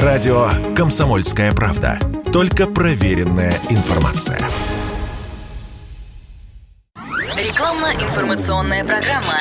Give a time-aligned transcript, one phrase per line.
[0.00, 1.98] Радио «Комсомольская правда».
[2.32, 4.38] Только проверенная информация.
[7.36, 9.38] Рекламно-информационная программа.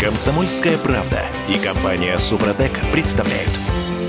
[0.00, 3.50] «Комсомольская правда» и компания «Супротек» представляют.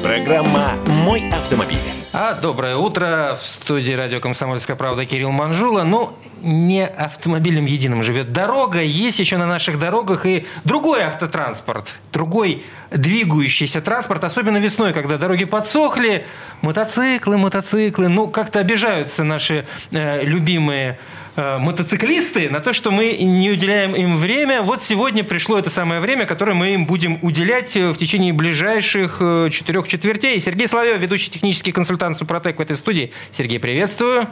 [0.04, 0.74] Программа
[1.04, 1.95] «Мой автомобиль».
[2.18, 3.38] А доброе утро.
[3.38, 5.84] В студии радио «Комсомольская правда» Кирилл Манжула.
[5.84, 8.82] Ну, не автомобилем единым живет дорога.
[8.82, 12.00] Есть еще на наших дорогах и другой автотранспорт.
[12.14, 14.24] Другой двигающийся транспорт.
[14.24, 16.26] Особенно весной, когда дороги подсохли.
[16.62, 18.08] Мотоциклы, мотоциклы.
[18.08, 20.98] Ну, как-то обижаются наши э, любимые
[21.36, 24.62] мотоциклисты на то, что мы не уделяем им время.
[24.62, 29.18] Вот сегодня пришло это самое время, которое мы им будем уделять э, в течение ближайших
[29.20, 30.40] э, четырех четвертей.
[30.40, 33.12] Сергей Соловьев, ведущий технический консультант Супротек в этой студии.
[33.32, 34.28] Сергей, приветствую.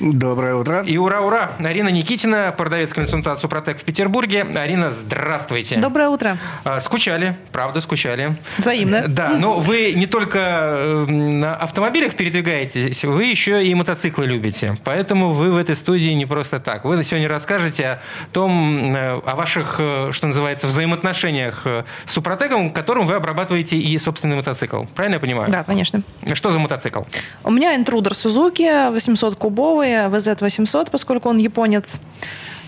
[0.00, 0.82] Доброе утро.
[0.86, 1.52] И ура-ура!
[1.58, 4.42] Арина Никитина, продавец консультант Супротек в Петербурге.
[4.42, 5.76] Арина, здравствуйте.
[5.76, 6.38] Доброе утро.
[6.80, 8.36] Скучали, правда, скучали.
[8.58, 9.08] Взаимно.
[9.08, 14.76] Да, но вы не только на автомобилях передвигаетесь, вы еще и мотоциклы любите.
[14.84, 16.84] Поэтому вы в этой студии не просто просто так.
[16.84, 17.98] Вы сегодня расскажете о
[18.32, 23.98] том, э, о ваших, э, что называется, взаимоотношениях э, с Супротеком, которым вы обрабатываете и
[23.98, 24.84] собственный мотоцикл.
[24.94, 25.50] Правильно я понимаю?
[25.50, 26.02] Да, конечно.
[26.34, 27.00] Что за мотоцикл?
[27.42, 32.00] У меня интрудер Suzuki 800-кубовый, VZ800, поскольку он японец.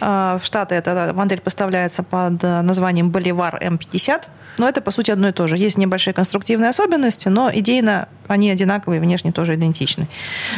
[0.01, 4.23] В Штаты эта модель поставляется под названием Боливар М50.
[4.59, 5.57] Но это, по сути, одно и то же.
[5.57, 10.09] Есть небольшие конструктивные особенности, но идейно они одинаковые, внешне тоже идентичны.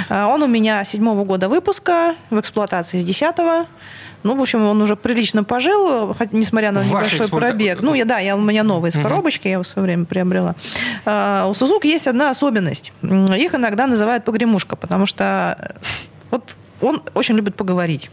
[0.09, 3.67] А, он у меня седьмого года выпуска, в эксплуатации с десятого.
[4.23, 7.47] Ну, в общем, он уже прилично пожил, несмотря на небольшой экспорта...
[7.47, 7.81] пробег.
[7.81, 10.57] Ну, я, да, я, у меня новый из коробочки, я его в свое время приобрела.
[11.05, 12.93] А, у Сузук есть одна особенность.
[13.03, 15.75] Их иногда называют погремушка, потому что
[16.31, 18.11] вот он очень любит поговорить.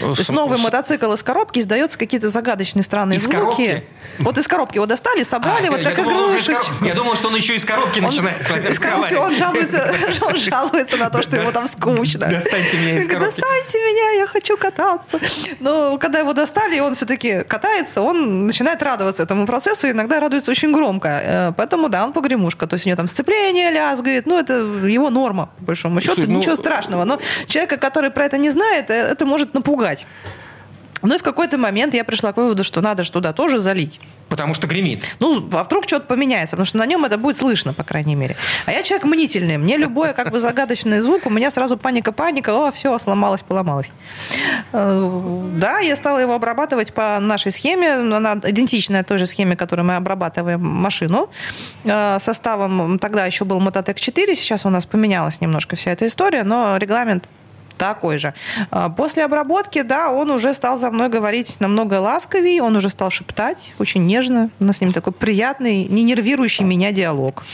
[0.00, 3.36] То есть новый мотоцикл из коробки издается какие-то загадочные странные из звуки.
[3.36, 3.84] Коробки?
[4.18, 6.84] Вот из коробки его достали, собрали, а, вот как игрушечку.
[6.84, 9.94] Я думал, что он еще из коробки он, начинает с вами Из коробки он жалуется,
[10.22, 12.26] он жалуется на то, что ему там скучно.
[12.26, 13.36] Достаньте меня из коробки.
[13.36, 15.20] Достаньте меня, я хочу кататься.
[15.60, 20.50] Но когда его достали, и он все-таки катается, он начинает радоваться этому процессу, иногда радуется
[20.50, 21.20] очень громко.
[21.22, 22.66] Э, поэтому, да, он погремушка.
[22.66, 24.54] То есть у него там сцепление лязгает, ну, это
[24.86, 27.04] его норма, по большому счету, ну, ничего страшного.
[27.04, 29.65] Но человека, который про это не знает, э, это может напугать.
[31.02, 34.00] Ну и в какой-то момент я пришла к выводу, что надо же туда тоже залить.
[34.28, 35.16] Потому что гремит.
[35.20, 38.34] Ну, а вдруг что-то поменяется, потому что на нем это будет слышно, по крайней мере.
[38.64, 39.56] А я человек мнительный.
[39.56, 43.86] Мне любой как бы загадочный звук, у меня сразу паника-паника, о, все, сломалось, поломалось.
[44.72, 47.92] Э, да, я стала его обрабатывать по нашей схеме.
[47.92, 51.30] Она идентичная той же схеме, которой мы обрабатываем машину.
[51.84, 56.42] Э, составом тогда еще был Мототек 4, сейчас у нас поменялась немножко вся эта история,
[56.42, 57.28] но регламент
[57.76, 58.34] такой же.
[58.70, 63.10] А, после обработки, да, он уже стал за мной говорить намного ласковее, он уже стал
[63.10, 64.50] шептать очень нежно.
[64.60, 67.44] У нас с ним такой приятный, не нервирующий меня диалог.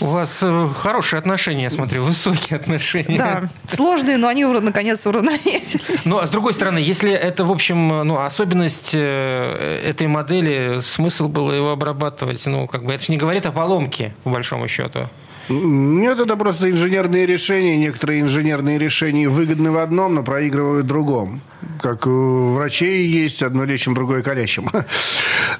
[0.00, 3.18] У вас э, хорошие отношения, я смотрю, высокие отношения.
[3.18, 6.06] Да, сложные, но они наконец уравновесились.
[6.06, 11.28] Ну, а с другой стороны, если это, в общем, ну, особенность э, этой модели, смысл
[11.28, 15.08] было его обрабатывать, ну, как бы это же не говорит о поломке, по большому счету.
[15.50, 17.76] Нет, это просто инженерные решения.
[17.76, 21.40] Некоторые инженерные решения выгодны в одном, но проигрывают в другом.
[21.80, 24.68] Как у врачей есть, одно лечим, другое калечим.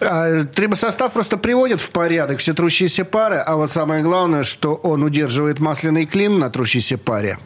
[0.03, 5.03] А, трибосостав просто приводит в порядок все трущиеся пары, а вот самое главное, что он
[5.03, 7.39] удерживает масляный клин на трущейся паре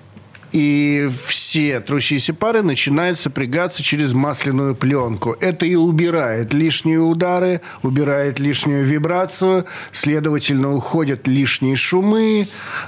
[0.54, 5.36] и все трущиеся пары начинают сопрягаться через масляную пленку.
[5.40, 12.46] Это и убирает лишние удары, убирает лишнюю вибрацию, следовательно, уходят лишние шумы,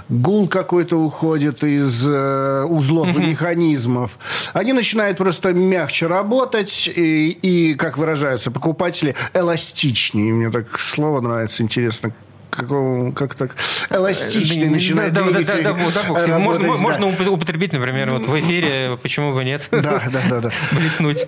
[0.09, 4.17] гул какой-то уходит из э, узлов и механизмов.
[4.53, 10.33] Они начинают просто мягче работать и, и, как выражаются покупатели, эластичнее.
[10.33, 12.13] Мне так слово нравится, интересно,
[12.57, 13.55] какого, как так,
[13.91, 16.77] эластичный начинает да, двигатель да, да, да, да, можно, да.
[16.77, 19.69] можно употребить, например, вот в эфире, почему бы нет?
[19.71, 20.41] Да, да, да.
[20.41, 20.51] да.
[20.73, 21.27] Блеснуть.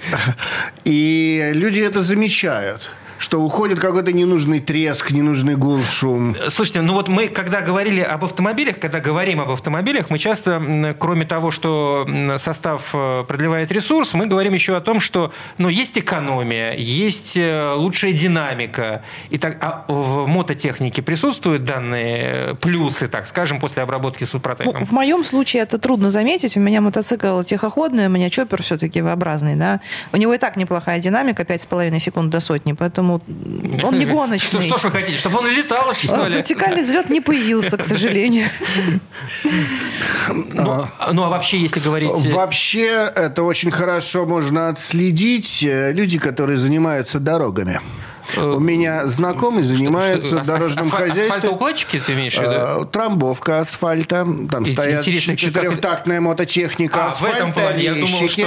[0.84, 6.36] И люди это замечают что уходит какой-то ненужный треск, ненужный гул, шум.
[6.48, 11.26] Слушайте, ну вот мы, когда говорили об автомобилях, когда говорим об автомобилях, мы часто, кроме
[11.26, 12.06] того, что
[12.38, 17.72] состав э, продлевает ресурс, мы говорим еще о том, что ну, есть экономия, есть э,
[17.74, 19.02] лучшая динамика.
[19.30, 24.80] И так, а в мототехнике присутствуют данные плюсы, так скажем, после обработки супротеком?
[24.80, 26.56] Ну, в моем случае это трудно заметить.
[26.56, 29.56] У меня мотоцикл тихоходный, у меня чоппер все-таки V-образный.
[29.56, 29.80] Да?
[30.12, 34.60] У него и так неплохая динамика, 5,5 секунд до сотни, поэтому поэтому он не гоночный.
[34.60, 36.36] Что, что ж вы хотите, чтобы он летал, что ли?
[36.36, 38.48] Вертикальный взлет не появился, к сожалению.
[40.30, 42.10] Ну, ну, а вообще, если говорить...
[42.32, 45.62] Вообще, это очень хорошо можно отследить.
[45.62, 47.80] Люди, которые занимаются дорогами.
[48.36, 51.30] У меня знакомый занимается дорожным хозяйством.
[51.30, 52.52] Асфальтоукладчики ты имеешь в виду?
[52.52, 58.46] Э, Трамбовка асфальта, там стоят четырехтактная мототехника, А, асфальторезчики,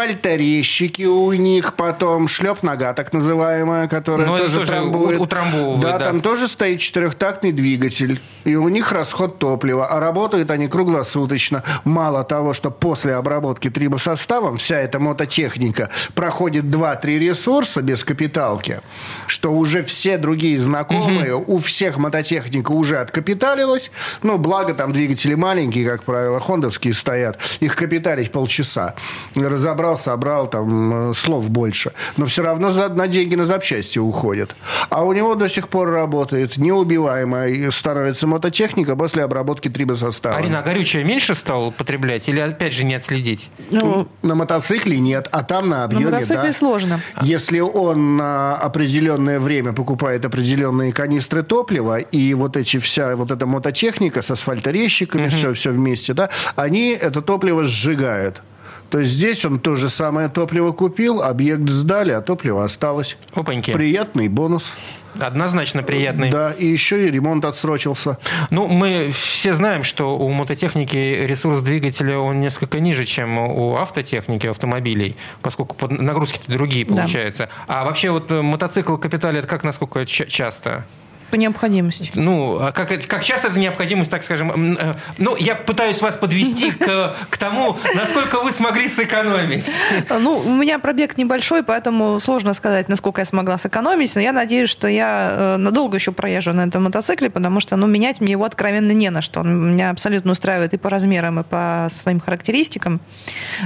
[0.00, 5.80] асфальторезчики у них, потом шлеп нога так называемая, которая Ну, тоже, трамбует.
[5.80, 5.98] да.
[5.98, 11.62] там тоже стоит четырехтактный двигатель, и у них расход топлива, а работают они круглосуточно.
[11.84, 18.80] Мало того, что после обработки трибосоставом вся эта мототехника проходит 2-3 ресурса без капиталки,
[19.26, 23.90] что уже все другие знакомые, у всех мототехника уже откапиталилась.
[24.22, 27.38] Ну, благо там двигатели маленькие, как правило, хондовские стоят.
[27.60, 28.94] Их капиталить полчаса.
[29.34, 31.92] Разобрал, собрал, там э, слов больше.
[32.16, 34.54] Но все равно за, на деньги на запчасти уходят.
[34.88, 40.36] А у него до сих пор работает неубиваемая становится мототехника после обработки трибосостава.
[40.36, 43.50] Арина, а горючее меньше стал употреблять или опять же не отследить?
[43.70, 46.52] Ну, На мотоцикле нет, а там на на объеме, мотоцикле да.
[46.52, 47.00] сложно.
[47.22, 48.56] Если он на
[48.90, 55.28] определенное время покупает определенные канистры топлива, и вот эти вся вот эта мототехника с асфальторезчиками,
[55.28, 58.42] все, все вместе, да, они это топливо сжигают.
[58.90, 63.16] То есть здесь он то же самое топливо купил, объект сдали, а топливо осталось.
[63.32, 63.72] Опаньки.
[63.72, 64.72] Приятный бонус.
[65.18, 66.30] Однозначно приятный.
[66.30, 68.18] Да, и еще и ремонт отсрочился.
[68.50, 70.96] Ну, мы все знаем, что у мототехники
[71.26, 76.94] ресурс двигателя он несколько ниже, чем у автотехники, автомобилей, поскольку под- нагрузки-то другие Да.
[76.96, 77.48] получаются.
[77.66, 80.84] А вообще вот э, мотоцикл капиталит как насколько ча- часто?
[81.30, 82.10] По необходимости.
[82.14, 84.76] Ну, а как, это- как часто это необходимость, так скажем?
[84.76, 89.70] э, Ну, я пытаюсь вас подвести к, к тому, насколько вы смогли сэкономить.
[90.08, 94.14] Ну, у меня пробег небольшой, поэтому сложно сказать, насколько я смогла сэкономить.
[94.16, 97.86] Но я надеюсь, что я э, надолго еще проезжу на этом мотоцикле, потому что ну,
[97.86, 99.40] менять мне его откровенно не на что.
[99.40, 103.00] Он меня абсолютно устраивает и по размерам, и по своим характеристикам.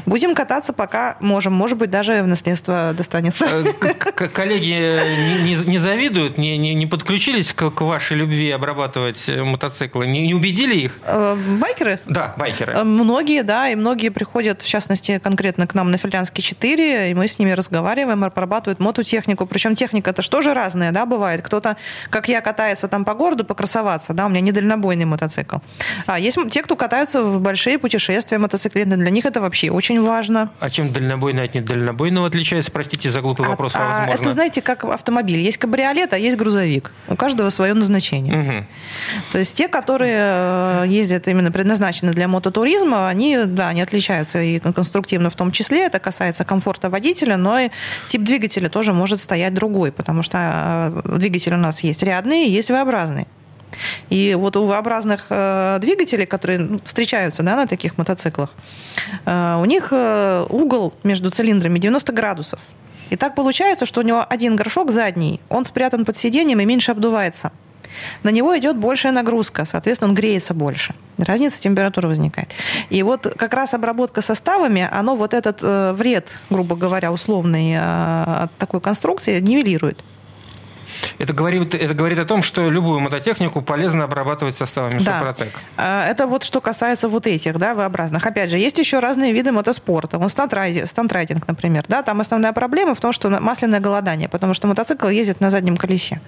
[0.04, 1.54] Будем кататься, пока можем.
[1.54, 3.46] Может быть, даже в наследство достанется.
[3.46, 4.98] Э, Коллеги
[5.44, 10.06] не, не- не завидуют, не, не- не подключились к, к вашей любви обрабатывать э, мотоциклы?
[10.06, 10.98] Не, не убедили их?
[11.06, 12.00] Э, Байкеры?
[12.06, 12.72] Да, байкеры.
[12.74, 17.14] Э, Многие, да, и многие приходят, в частности, конкретно к нам на Финляндский 4, и
[17.14, 19.46] мы с ними разговариваем, обрабатывают мототехнику.
[19.46, 21.42] Причем техника это что же разная, да, бывает.
[21.42, 21.76] Кто-то,
[22.10, 25.56] как я, катается там по городу покрасоваться, да, у меня не дальнобойный мотоцикл.
[26.06, 30.50] А есть те, кто катаются в большие путешествия мотоциклетные, для них это вообще очень важно.
[30.60, 32.70] А чем дальнобойный от недальнобойного отличается?
[32.70, 34.22] Простите за глупый вопрос, А- а возможно.
[34.22, 35.38] это, знаете, как автомобиль.
[35.40, 36.90] Есть кабриолет, а есть грузовик.
[37.08, 38.34] У каждого свое назначение.
[38.34, 38.66] Мгм.
[39.32, 44.58] То есть те, которые э, ездят именно предназначены для мототуризма, они, да, они отличаются и
[44.58, 45.86] конструктивно в том числе.
[45.86, 47.70] Это касается комфорта водителя, но и
[48.08, 52.70] тип двигателя тоже может стоять другой, потому что э, двигатели у нас есть рядные, есть
[52.70, 53.26] V-образные.
[54.10, 58.50] И вот у V-образных э, двигателей, которые ну, встречаются да, на таких мотоциклах,
[59.26, 62.60] э, у них э, угол между цилиндрами 90 градусов.
[63.14, 66.90] И так получается, что у него один горшок задний, он спрятан под сиденьем и меньше
[66.90, 67.52] обдувается.
[68.24, 70.96] На него идет большая нагрузка, соответственно, он греется больше.
[71.16, 72.48] Разница температуры возникает.
[72.90, 78.44] И вот как раз обработка составами, оно вот этот э, вред, грубо говоря, условный э,
[78.44, 80.02] от такой конструкции нивелирует.
[81.18, 85.18] Это говорит, это говорит о том, что любую мототехнику полезно обрабатывать составами Да.
[85.18, 85.52] Супротек.
[85.76, 88.26] А, Это вот что касается вот этих, да, V-образных.
[88.26, 90.18] Опять же, есть еще разные виды мотоспорта.
[90.18, 94.66] Вот стандрайди- стандрайдинг, например, да, там основная проблема в том, что масляное голодание, потому что
[94.66, 96.20] мотоцикл ездит на заднем колесе.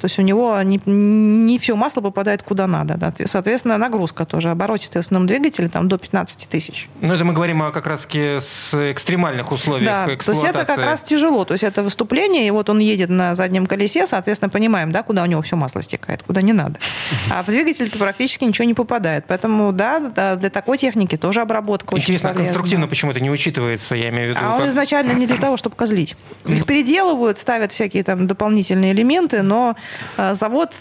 [0.00, 2.94] То есть у него не, не все масло попадает куда надо.
[2.96, 3.12] Да.
[3.24, 4.50] Соответственно, нагрузка тоже.
[4.50, 6.88] Оборотистый в основном двигатель там до 15 тысяч.
[7.00, 10.78] Но это мы говорим о как раз с экстремальных условиях Да, то есть это как
[10.78, 11.44] раз тяжело.
[11.44, 15.22] То есть это выступление, и вот он едет на заднем колесе, соответственно, понимаем, да, куда
[15.22, 16.78] у него все масло стекает, куда не надо.
[17.30, 19.24] А в двигатель-то практически ничего не попадает.
[19.28, 22.46] Поэтому, да, для такой техники тоже обработка очень Интересно, а полезна.
[22.46, 24.40] конструктивно почему это не учитывается, я имею в виду.
[24.42, 26.16] А он как- изначально не для того, чтобы козлить.
[26.46, 29.76] Их переделывают, ставят всякие там дополнительные элементы, но
[30.32, 30.74] завод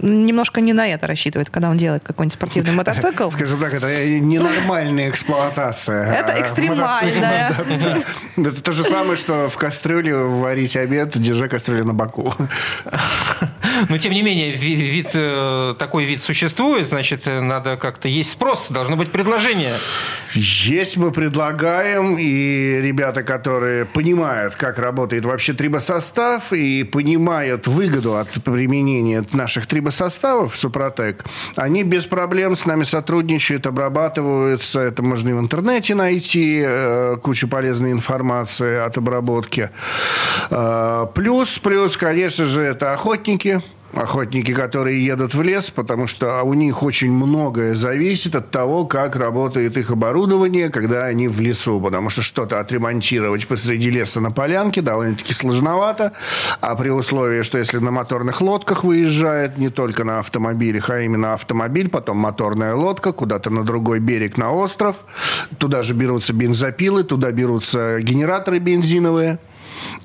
[0.00, 3.30] немножко не на это рассчитывает, когда он делает какой-нибудь спортивный мотоцикл.
[3.30, 6.12] Скажем так, это ненормальная эксплуатация.
[6.16, 7.52] Это а, экстремальная.
[8.36, 12.34] Это то же самое, что в кастрюле варить обед, держа кастрюлю на боку.
[13.88, 18.30] Но тем не менее, ви- вид, э, такой вид существует, значит, э, надо как-то есть
[18.30, 19.74] спрос, должно быть предложение.
[20.34, 28.28] Есть мы предлагаем, и ребята, которые понимают, как работает вообще трибосостав, и понимают выгоду от
[28.44, 31.24] применения наших трибосоставов Супротек,
[31.56, 34.80] они без проблем с нами сотрудничают, обрабатываются.
[34.80, 39.70] Это можно и в интернете найти, э, кучу полезной информации от обработки.
[40.50, 43.60] Э, Плюс, плюс, конечно же, это охотники,
[43.96, 49.16] охотники, которые едут в лес, потому что у них очень многое зависит от того, как
[49.16, 51.80] работает их оборудование, когда они в лесу.
[51.80, 56.12] Потому что что-то отремонтировать посреди леса на полянке довольно-таки сложновато.
[56.60, 61.32] А при условии, что если на моторных лодках выезжает, не только на автомобилях, а именно
[61.32, 64.96] автомобиль, потом моторная лодка, куда-то на другой берег, на остров,
[65.58, 69.38] туда же берутся бензопилы, туда берутся генераторы бензиновые–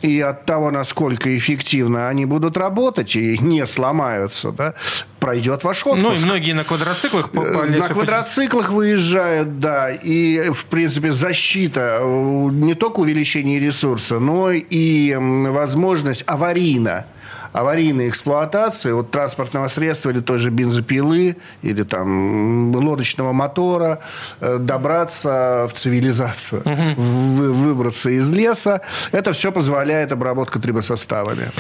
[0.02, 4.74] и от того, насколько эффективно они будут работать и не сломаются, да,
[5.20, 6.04] пройдет ваш отпуск.
[6.04, 7.80] Ну, и многие на квадроциклах по, по лесу.
[7.80, 9.92] На квадроциклах выезжают, да.
[9.92, 17.06] И, в принципе, защита, э, не только увеличение ресурса, но и возможность аварийно
[17.54, 24.00] аварийной эксплуатации вот транспортного средства или той же бензопилы или там лодочного мотора
[24.40, 27.02] э, добраться в цивилизацию, угу.
[27.02, 28.82] выбраться из леса.
[29.12, 31.52] Это все позволяет обработка трибосоставами.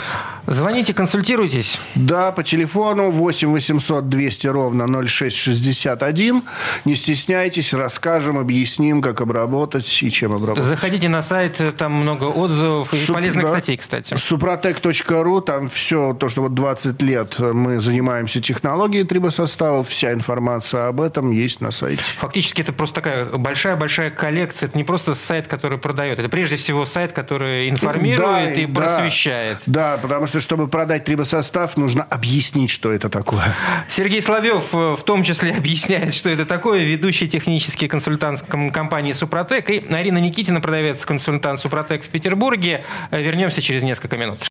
[0.48, 1.79] Звоните, консультируйтесь.
[1.95, 6.43] Да, по телефону 8 800 200 ровно 0661.
[6.86, 10.63] Не стесняйтесь, расскажем, объясним, как обработать и чем обработать.
[10.63, 13.50] Заходите на сайт, там много отзывов и Суп, полезных да.
[13.51, 14.15] статей, кстати.
[14.15, 21.01] Супротек.ру, там все то, что вот 20 лет мы занимаемся технологией трибосоставов, вся информация об
[21.01, 22.03] этом есть на сайте.
[22.17, 24.67] Фактически это просто такая большая-большая коллекция.
[24.67, 26.19] Это не просто сайт, который продает.
[26.19, 29.57] Это прежде всего сайт, который информирует да, и да, просвещает.
[29.65, 33.43] Да, потому что, чтобы продать трибосостав, нужно объяснить, что это такое.
[33.88, 36.83] Сергей Соловьев э, в том числе объясняет, что это такое.
[36.83, 39.69] Ведущий технический консультант компании «Супротек».
[39.69, 42.83] И Арина Никитина, продавец-консультант «Супротек» в Петербурге.
[43.11, 44.50] Вернемся через несколько минут.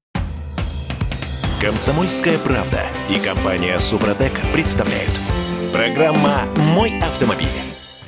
[1.61, 5.11] Комсомольская правда и компания Супротек представляют.
[5.75, 7.49] Программа «Мой автомобиль».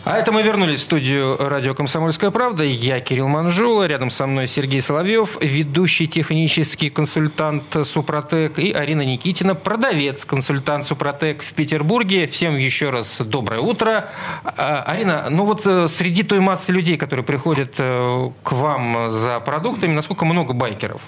[0.04, 2.64] А это мы вернулись в студию радио «Комсомольская правда».
[2.64, 9.54] Я Кирилл Манжула, рядом со мной Сергей Соловьев, ведущий технический консультант «Супротек», и Арина Никитина,
[9.54, 12.26] продавец-консультант «Супротек» в Петербурге.
[12.28, 14.08] Всем еще раз доброе утро.
[14.44, 19.40] А, Арина, ну вот э, среди той массы людей, которые приходят э, к вам за
[19.40, 21.02] продуктами, насколько много байкеров?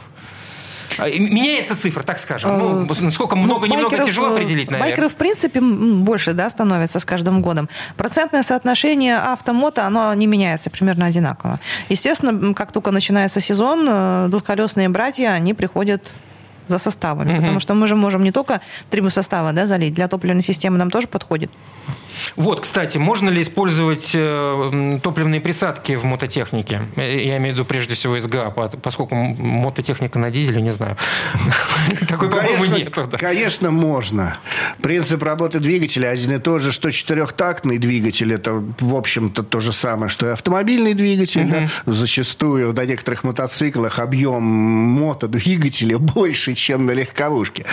[0.98, 2.58] А, меняется цифра, так скажем.
[2.58, 4.90] Ну, э, насколько много, ну, немного тяжело э, определить, наверное.
[4.90, 7.68] Байкеров, в принципе, больше да, становится с каждым годом.
[7.96, 11.60] Процентное соотношение автомото, оно не меняется примерно одинаково.
[11.88, 16.12] Естественно, как только начинается сезон, э, двухколесные братья, они приходят
[16.66, 17.32] за составами.
[17.32, 17.40] Угу.
[17.40, 21.08] Потому что мы же можем не только трибосоставы да, залить, для топливной системы нам тоже
[21.08, 21.50] подходит.
[22.36, 26.82] Вот, кстати, можно ли использовать э, топливные присадки в мототехнике?
[26.96, 28.50] Я имею в виду прежде всего СГА,
[28.82, 30.96] поскольку мототехника на дизеле, не знаю.
[32.08, 33.08] Такой, по-моему, нету.
[33.18, 34.36] Конечно, можно.
[34.80, 39.72] Принцип работы двигателя один и тот же, что четырехтактный двигатель, это, в общем-то, то же
[39.72, 41.68] самое, что и автомобильный двигатель.
[41.86, 47.64] Зачастую на некоторых мотоциклах объем мотодвигателя больше, чем на легковушке.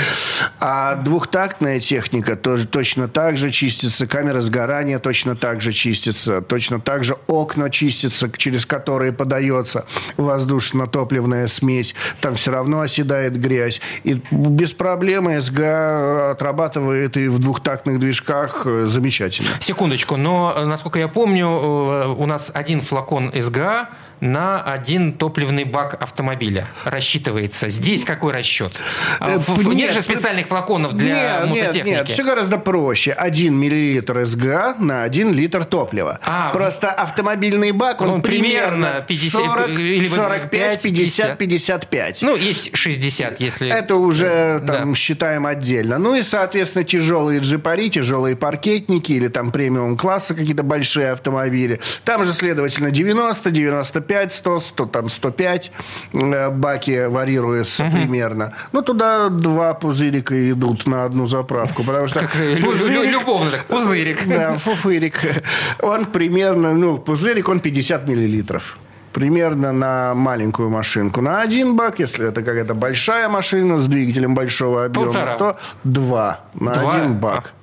[0.60, 6.80] А двухтактная техника тоже точно так же чистится камера сгорания точно так же чистятся, точно
[6.80, 9.86] так же окна чистятся, через которые подается
[10.18, 11.96] воздушно-топливная смесь.
[12.20, 13.82] Там все равно оседает грязь.
[14.04, 19.50] И без проблем СГА отрабатывает и в двухтактных движках э, замечательно.
[19.60, 23.90] Секундочку, но, э, насколько я помню, э, у нас один флакон СГА
[24.22, 27.70] на один топливный бак автомобиля рассчитывается.
[27.70, 28.82] Здесь какой расчет?
[29.20, 31.88] А, нет, нет же специальных флаконов для нет, мототехники?
[31.88, 33.12] Нет, нет, все гораздо проще.
[33.12, 36.20] Один миллилитр СГА на один литр топлива.
[36.24, 42.22] А, Просто автомобильный бак, он, он примерно 50, 40, или 45, 50, 55.
[42.22, 43.70] Ну, есть 60, если...
[43.70, 44.96] Это уже там да.
[44.96, 45.98] считаем отдельно.
[45.98, 51.80] Ну и, соответственно, тяжелые джипари, тяжелые паркетники или там премиум класса какие-то большие автомобили.
[52.04, 55.72] Там же, следовательно, 90, 95 105, 100, 100 там 105
[56.14, 57.92] э, баки варьируются угу.
[57.94, 58.54] примерно.
[58.74, 63.12] Ну, туда два пузырика идут на одну заправку, потому что как, пузырик...
[63.12, 64.28] Любовно так, пузырик.
[64.32, 65.44] Да, фуфырик.
[65.82, 68.78] Он примерно, ну, пузырик, он 50 миллилитров
[69.14, 71.22] примерно на маленькую машинку.
[71.22, 75.36] На один бак, если это какая-то большая машина с двигателем большого объема, Полтора.
[75.36, 76.96] то два на два?
[76.96, 77.54] один бак.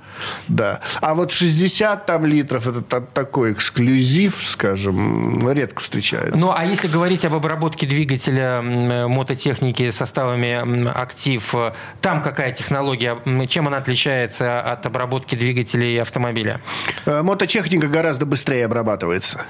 [0.48, 0.80] Да.
[1.00, 6.37] А вот 60 там литров, это такой эксклюзив, скажем, редко встречается.
[6.37, 11.54] Ну, а если говорить об обработке двигателя мототехники составами актив,
[12.00, 16.60] там какая технология, чем она отличается от обработки двигателей автомобиля?
[17.06, 19.42] Э, мототехника гораздо быстрее обрабатывается,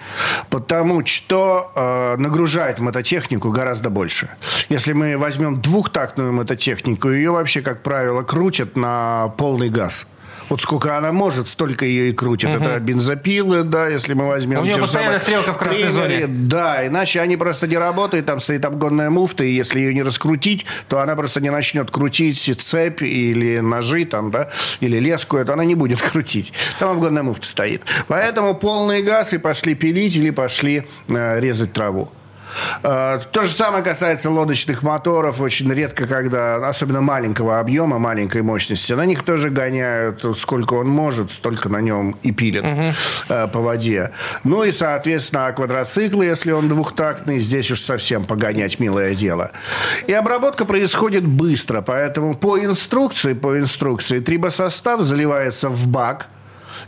[0.50, 4.28] потому что э, нагружает мототехнику гораздо больше.
[4.68, 10.06] Если мы возьмем двухтактную мототехнику, ее вообще, как правило, крутят на полный газ
[10.48, 12.50] Вот сколько она может, столько ее и крутит.
[12.50, 12.64] Угу.
[12.64, 14.60] Это бензопилы, да, если мы возьмем...
[14.60, 16.26] У нее постоянно стрелка в красной триггеры, зоне.
[16.26, 20.66] Да, иначе они просто не работают, там стоит обгонная муфта, и если ее не раскрутить,
[20.88, 24.50] то она просто не начнет крутить цепь или ножи, там, да,
[24.80, 26.52] или леску, это она не будет крутить.
[26.78, 27.82] Там обгонная муфта стоит.
[28.06, 32.10] Поэтому полный газ и пошли пилить или пошли э, резать траву.
[32.82, 35.40] Э, то же самое касается лодочных моторов.
[35.40, 41.30] Очень редко, когда, особенно маленького объема, маленькой мощности, на них тоже гоняют сколько он может,
[41.30, 43.50] столько на нем и пилят угу.
[43.52, 44.12] по воде.
[44.44, 49.52] Ну и, соответственно, квадроциклы, если он двухтактный, здесь уж совсем погонять милое дело.
[50.06, 56.28] И обработка происходит быстро, поэтому по инструкции, по инструкции трибосостав заливается в бак–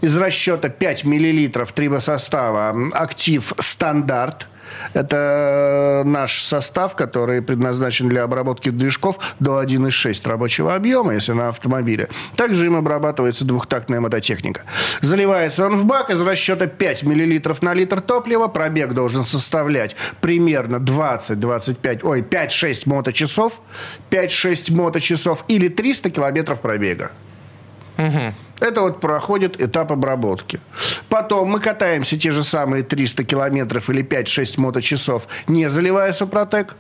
[0.00, 4.47] из расчета 5 миллилитров трибосостава актив стандарт–
[4.94, 12.08] это наш состав, который предназначен для обработки движков до 1,6 рабочего объема, если на автомобиле.
[12.36, 14.62] Также им обрабатывается двухтактная мототехника.
[15.00, 18.48] Заливается он в бак из расчета 5 мл на литр топлива.
[18.48, 23.60] Пробег должен составлять примерно 20-25, ой, 5-6 моточасов.
[24.10, 27.12] 5-6 моточасов или 300 километров пробега.
[27.98, 28.34] Угу.
[28.61, 30.61] Это вот проходит этап обработки.
[31.09, 36.76] Потом мы катаемся те же самые 300 километров или 5-6 моточасов, не заливая супротек,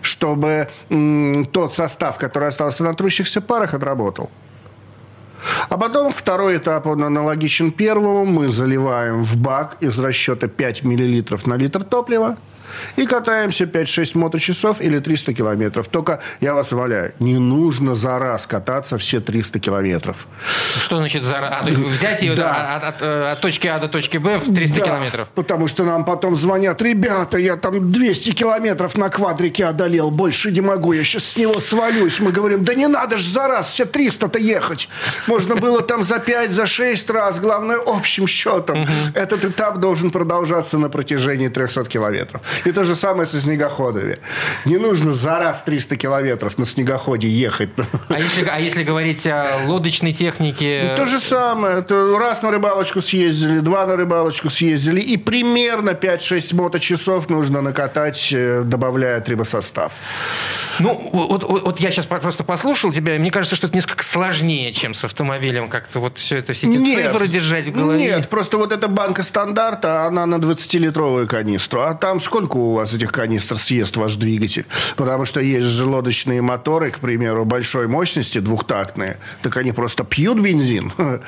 [0.00, 4.30] чтобы м, тот состав, который остался на трущихся парах, отработал.
[5.68, 8.24] А потом второй этап, он аналогичен первому.
[8.24, 12.36] Мы заливаем в бак из расчета 5 мл на литр топлива–
[12.96, 15.88] и катаемся 5-6 моточасов или 300 километров.
[15.88, 20.26] Только, я вас умоляю, не нужно за раз кататься все 300 километров.
[20.80, 21.54] Что значит за раз?
[21.58, 22.76] А, то есть взять ее да.
[22.76, 25.28] от, от, э, от точки А до точки Б в 300 да, километров?
[25.34, 30.60] потому что нам потом звонят, ребята, я там 200 километров на квадрике одолел, больше не
[30.60, 32.20] могу, я сейчас с него свалюсь.
[32.20, 34.88] Мы говорим, да не надо ж за раз все 300-то ехать.
[35.26, 38.86] Можно было там за 5, за 6 раз, главное, общим счетом.
[39.14, 42.40] Этот этап должен продолжаться на протяжении 300 километров.
[42.64, 44.18] И то же самое со снегоходами.
[44.64, 47.70] Не нужно за раз 300 километров на снегоходе ехать.
[48.08, 50.88] А если, а если говорить о лодочной технике?
[50.90, 51.78] Ну, то же самое.
[51.78, 55.00] Это раз на рыбалочку съездили, два на рыбалочку съездили.
[55.00, 59.92] И примерно 5-6 моточасов нужно накатать, э, добавляя трибосостав.
[60.78, 64.04] Ну, вот, вот, вот я сейчас просто послушал тебя, и мне кажется, что это несколько
[64.04, 65.68] сложнее, чем с автомобилем.
[65.68, 67.98] Как-то вот все это, все эти нет, цифры держать в голове.
[67.98, 71.80] Нет, просто вот эта банка стандарта, она на 20-литровую канистру.
[71.80, 74.66] А там сколько у вас этих канистр съест ваш двигатель?
[74.96, 79.18] Потому что есть же лодочные моторы, к примеру, большой мощности, двухтактные.
[79.42, 80.92] Так они просто пьют бензин.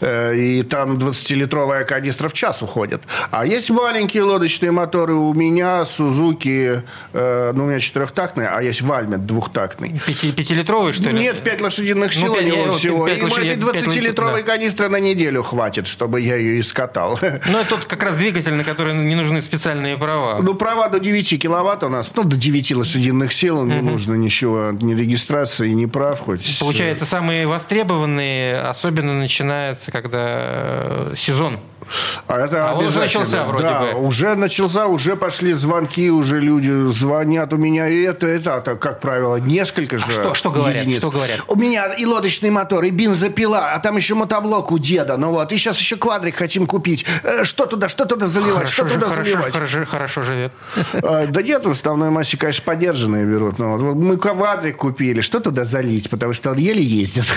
[0.00, 3.02] Э, и там 20-литровая канистра в час уходит.
[3.30, 5.14] А есть маленькие лодочные моторы.
[5.14, 6.82] У меня Сузуки,
[7.12, 10.00] э, ну, у меня четырехтактные, а есть Вальмет двухтактный.
[10.06, 11.20] Пяти, пятилитровый, что ли?
[11.20, 13.06] Нет, 5 лошадиных сил ну, 5, у него всего.
[13.06, 14.52] 5 Ему этой 20-литровой да.
[14.52, 17.18] канистры на неделю хватит, чтобы я ее искатал.
[17.46, 20.40] Ну, это тот как раз двигатель, на который не нужны специальные права.
[20.42, 24.70] Ну, права до 9 киловатт у нас, ну, до 9 лошадиных сил не нужно ничего,
[24.70, 26.20] ни регистрации, ни прав.
[26.20, 26.60] Хоть.
[26.60, 30.38] Получается, самые востребованные особенно начинается, когда
[31.10, 31.58] э, сезон
[32.26, 34.06] а это а уже начался вроде да, бы.
[34.06, 37.52] уже начался, уже пошли звонки, уже люди звонят.
[37.52, 40.80] У меня и это, и это, это как правило, несколько же а что, что говорят,
[40.82, 40.98] единиц.
[40.98, 41.40] Что говорят?
[41.48, 45.16] У меня и лодочный мотор, и бензопила, а там еще мотоблок у деда.
[45.16, 47.04] Ну вот, и сейчас еще квадрик хотим купить.
[47.22, 49.52] Э, что туда, что туда заливать, хорошо, что туда хорошо, заливать?
[49.52, 50.52] Хорошо, хорошо живет.
[51.02, 53.58] А, да нет, в основной массе, конечно, поддержанные берут.
[53.58, 56.10] Но вот мы квадрик купили, что туда залить?
[56.10, 57.24] Потому что он еле ездит.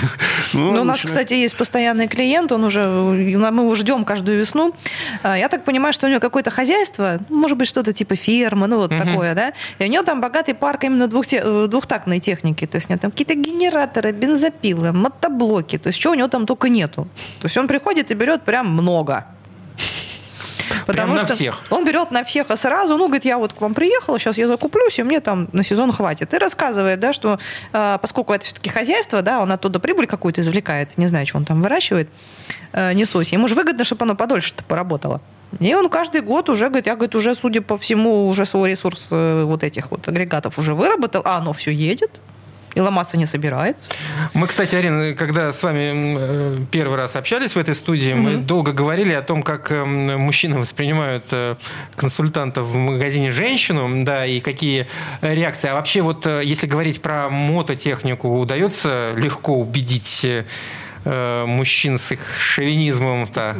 [0.52, 4.74] Ну, ну у нас, кстати, есть постоянный клиент, он уже, мы его ждем каждую весну.
[5.22, 8.76] А, я так понимаю, что у него какое-то хозяйство, может быть, что-то типа фермы, ну
[8.76, 9.04] вот угу.
[9.04, 9.52] такое, да?
[9.78, 12.66] И у него там богатый парк именно двух, э, двухтактной техники.
[12.66, 15.78] То есть у него там какие-то генераторы, бензопилы, мотоблоки.
[15.78, 17.08] То есть чего у него там только нету.
[17.40, 19.24] То есть он приходит и берет прям много.
[20.86, 21.62] Потому Прям что всех.
[21.70, 24.48] он берет на всех а сразу, ну, говорит, я вот к вам приехал, сейчас я
[24.48, 26.32] закуплюсь, и мне там на сезон хватит.
[26.34, 27.38] И рассказывает, да, что
[27.72, 31.44] э, поскольку это все-таки хозяйство, да, он оттуда прибыль какую-то извлекает, не знаю, что он
[31.44, 32.08] там выращивает,
[32.72, 33.32] э, несусь.
[33.32, 35.20] Ему же выгодно, чтобы оно подольше-то поработало.
[35.60, 39.08] И он каждый год уже, говорит, я, говорит, уже, судя по всему, уже свой ресурс
[39.10, 42.10] э, вот этих вот агрегатов уже выработал, а оно все едет
[42.76, 43.90] и ломаться не собирается.
[44.34, 48.16] Мы, кстати, Арина, когда с вами э, первый раз общались в этой студии, mm-hmm.
[48.16, 51.56] мы долго говорили о том, как э, мужчины воспринимают э,
[51.94, 54.88] консультанта в магазине женщину, да, и какие
[55.22, 55.68] реакции.
[55.68, 60.26] А вообще, вот если говорить про мототехнику, удается легко убедить
[61.04, 63.56] мужчин с их шовинизмом-то?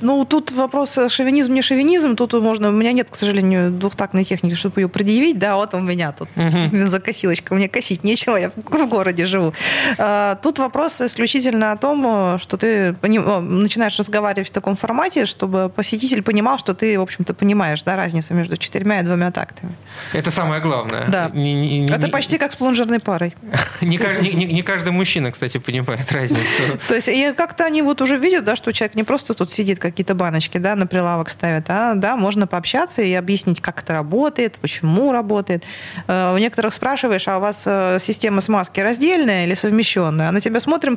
[0.00, 2.16] Ну, тут вопрос э, шовинизм, не шовинизм.
[2.16, 2.68] Тут можно...
[2.68, 5.38] У меня нет, к сожалению, двухтактной техники, чтобы ее предъявить.
[5.38, 6.68] Да, вот у меня тут угу.
[6.70, 7.54] бензокосилочка.
[7.54, 9.54] Мне косить нечего, я в городе живу.
[9.98, 16.22] А, тут вопрос исключительно о том, что ты начинаешь разговаривать в таком формате, чтобы посетитель
[16.22, 19.72] понимал, что ты, в общем-то, понимаешь да, разницу между четырьмя и двумя тактами.
[20.12, 21.06] Это самое главное.
[21.08, 21.30] Да.
[21.32, 23.34] Не, не, не, Это почти как с плунжерной парой.
[23.80, 26.78] Не каждый, не, не каждый мужчина, кстати, понимает разницу.
[26.88, 30.14] То есть как-то они вот уже видят, да, что человек не просто тут сидит, какие-то
[30.14, 35.12] баночки, да, на прилавок ставит, а, да, можно пообщаться и объяснить, как это работает, почему
[35.12, 35.64] работает.
[36.06, 40.28] Э, у некоторых спрашиваешь, а у вас э, система смазки раздельная или совмещенная?
[40.28, 40.96] А на тебя смотрим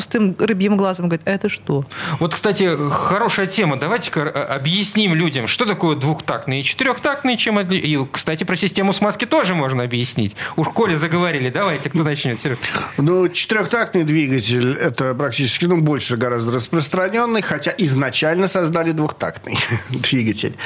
[0.00, 1.84] пустым рыбьим глазом, говорит, это что?
[2.20, 3.76] Вот, кстати, хорошая тема.
[3.76, 9.26] Давайте-ка э, объясним людям, что такое двухтактный и четырехтактный, чем и, кстати, про систему смазки
[9.26, 10.36] тоже можно объяснить.
[10.56, 12.56] Уж коли заговорили, давайте, кто начнет, Сереж?
[12.96, 19.58] Ну, четырехтактный двигатель– это практически, ну, больше гораздо распространенный, хотя изначально создали двухтактный
[19.90, 20.56] двигатель.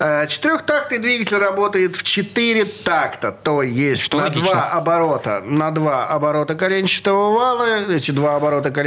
[0.00, 4.44] Э, четырехтактный двигатель работает в четыре такта, то есть что на логично.
[4.44, 8.81] два оборота, на два оборота коленчатого вала, эти два оборота коленчатого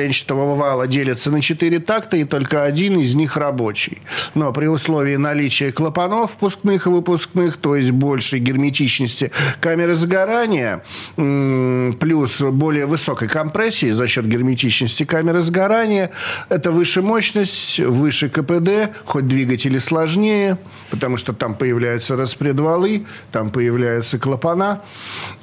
[0.56, 4.02] вала делятся на четыре такта, и только один из них рабочий.
[4.34, 10.84] Но при условии наличия клапанов впускных и выпускных, то есть большей герметичности камеры сгорания,
[11.16, 16.12] плюс более высокой компрессии за счет герметичности камеры сгорания,
[16.50, 20.58] это выше мощность, выше КПД, хоть двигатели сложнее,
[20.90, 24.82] потому что там появляются распредвалы, там появляются клапана,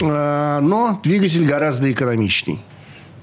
[0.01, 2.61] а, но двигатель гораздо экономичней.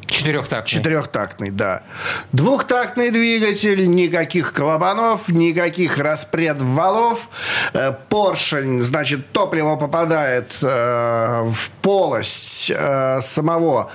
[0.09, 0.69] Четырехтактный.
[0.69, 1.83] Четырехтактный, да.
[2.31, 7.29] Двухтактный двигатель, никаких клапанов, никаких распредвалов.
[7.73, 13.91] Э, поршень, значит, топливо попадает э, в полость э, самого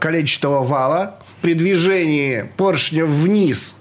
[0.00, 1.16] коленчатого вала.
[1.42, 3.74] При движении поршня вниз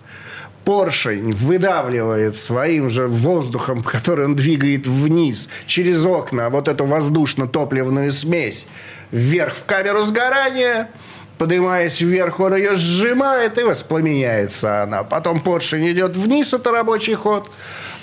[0.66, 8.68] поршень выдавливает своим же воздухом, который он двигает вниз, через окна, вот эту воздушно-топливную смесь
[9.12, 10.90] вверх в камеру сгорания–
[11.38, 15.04] поднимаясь вверх, он ее сжимает и воспламеняется она.
[15.04, 17.50] Потом поршень идет вниз, это рабочий ход,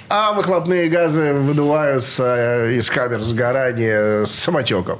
[0.09, 4.99] а выхлопные газы выдуваются э, из камер сгорания с самотеком.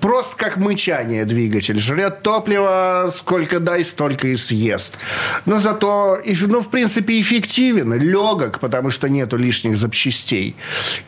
[0.00, 1.78] Просто как мычание двигатель.
[1.78, 4.98] Жрет топливо, сколько дай, столько и съест.
[5.46, 10.56] Но зато, ну, в принципе, эффективен, легок, потому что нету лишних запчастей.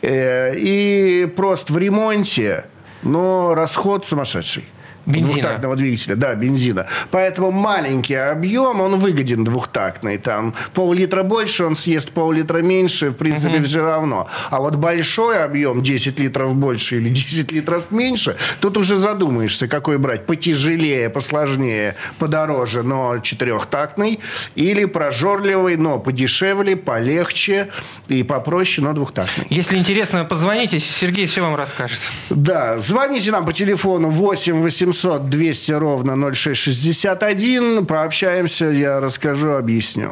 [0.01, 2.65] Э, и просто в ремонте,
[3.03, 4.63] но расход сумасшедший.
[5.05, 5.33] Бензина.
[5.33, 6.87] Двухтактного двигателя, да, бензина.
[7.11, 10.17] Поэтому маленький объем, он выгоден двухтактный.
[10.17, 13.65] Там пол-литра больше, он съест пол-литра меньше, в принципе, угу.
[13.65, 14.27] все равно.
[14.49, 19.99] А вот большой объем, 10 литров больше или 10 литров меньше, тут уже задумаешься, какой
[19.99, 20.25] брать.
[20.25, 24.19] Потяжелее, посложнее, подороже, но четырехтактный.
[24.55, 27.69] Или прожорливый, но подешевле, полегче
[28.07, 29.45] и попроще, но двухтактный.
[29.49, 31.99] Если интересно, позвоните, Сергей все вам расскажет.
[32.31, 37.85] Да, звоните нам по телефону 8 800 800 200 ровно 0661.
[37.85, 40.11] Пообщаемся, я расскажу, объясню.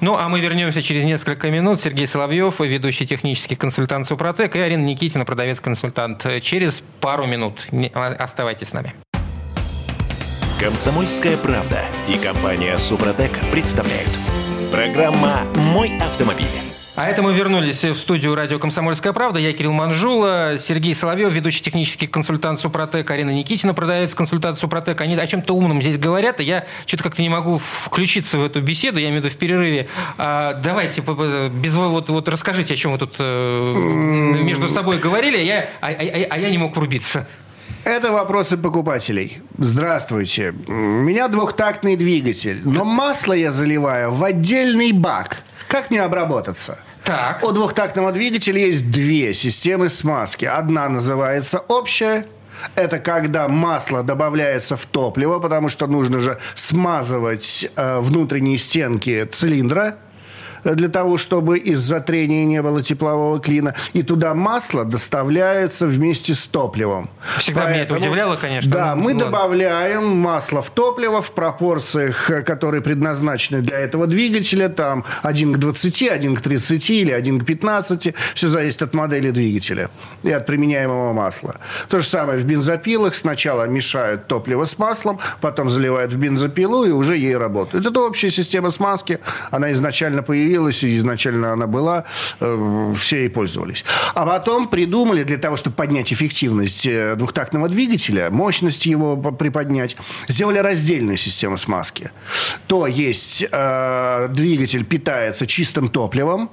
[0.00, 1.80] Ну, а мы вернемся через несколько минут.
[1.80, 6.26] Сергей Соловьев, ведущий технический консультант Супротек, и Арина Никитина, продавец-консультант.
[6.42, 7.68] Через пару минут.
[7.94, 8.94] Оставайтесь с нами.
[10.60, 14.10] Комсомольская правда и компания Супротек представляют.
[14.70, 15.42] Программа
[15.72, 16.73] «Мой автомобиль».
[16.96, 19.40] А это мы вернулись в студию радио «Комсомольская правда».
[19.40, 25.00] Я Кирилл Манжула, Сергей Соловьев, ведущий технический консультант Супротек, Арина Никитина, продавец консультант Супротек.
[25.00, 28.60] Они о чем-то умном здесь говорят, и я что-то как-то не могу включиться в эту
[28.62, 29.88] беседу, я имею в виду в перерыве.
[30.18, 33.74] А, давайте, без, вот, вот расскажите, о чем вы тут э,
[34.44, 37.26] между собой говорили, а я, а, а, а я не мог врубиться.
[37.82, 39.38] Это вопросы покупателей.
[39.58, 40.54] Здравствуйте.
[40.68, 46.78] У меня двухтактный двигатель, но масло я заливаю в отдельный бак– как мне обработаться?
[47.04, 47.42] Так.
[47.44, 50.46] У двухтактного двигателя есть две системы смазки.
[50.46, 52.26] Одна называется общая,
[52.74, 59.96] это когда масло добавляется в топливо, потому что нужно же смазывать э, внутренние стенки цилиндра
[60.64, 63.74] для того, чтобы из-за трения не было теплового клина.
[63.92, 67.10] И туда масло доставляется вместе с топливом.
[67.38, 68.70] Всегда Поэтому, меня это удивляло, конечно.
[68.70, 69.24] Да, ну, мы ладно.
[69.26, 74.68] добавляем масло в топливо в пропорциях, которые предназначены для этого двигателя.
[74.68, 78.14] Там 1 к 20, 1 к 30 или 1 к 15.
[78.34, 79.90] Все зависит от модели двигателя
[80.22, 81.56] и от применяемого масла.
[81.88, 83.14] То же самое в бензопилах.
[83.14, 87.86] Сначала мешают топливо с маслом, потом заливают в бензопилу и уже ей работают.
[87.86, 89.18] Это общая система смазки.
[89.50, 92.04] Она изначально появилась появилась, и изначально она была,
[92.40, 93.84] э, все ей пользовались.
[94.14, 99.96] А потом придумали для того, чтобы поднять эффективность э, двухтактного двигателя, мощность его приподнять,
[100.28, 102.10] сделали раздельную систему смазки.
[102.66, 106.50] То есть э, двигатель питается чистым топливом,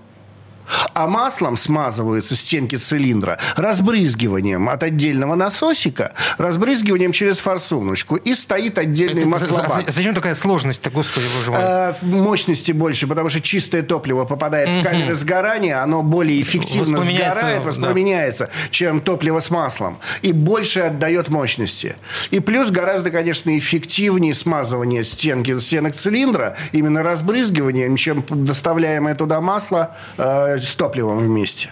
[0.93, 8.15] а маслом смазываются стенки цилиндра разбрызгиванием от отдельного насосика, разбрызгиванием через форсуночку.
[8.15, 9.85] И стоит отдельный Это- маслобак.
[9.87, 11.59] за- Зачем такая сложность-то, господи, боже мой?
[11.61, 17.35] Э, Мощности больше, потому что чистое топливо попадает в камеры сгорания, оно более эффективно Воспламеняется,
[17.39, 17.67] сгорает, да.
[17.67, 19.99] воспламеняется, чем топливо с маслом.
[20.21, 21.95] И больше отдает мощности.
[22.31, 29.95] И плюс гораздо, конечно, эффективнее смазывание стенки, стенок цилиндра именно разбрызгиванием, чем доставляемое туда масло
[30.17, 31.71] э, с топливом вместе.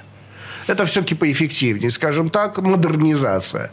[0.69, 1.89] Это все-таки поэффективнее.
[1.89, 3.71] Скажем так, модернизация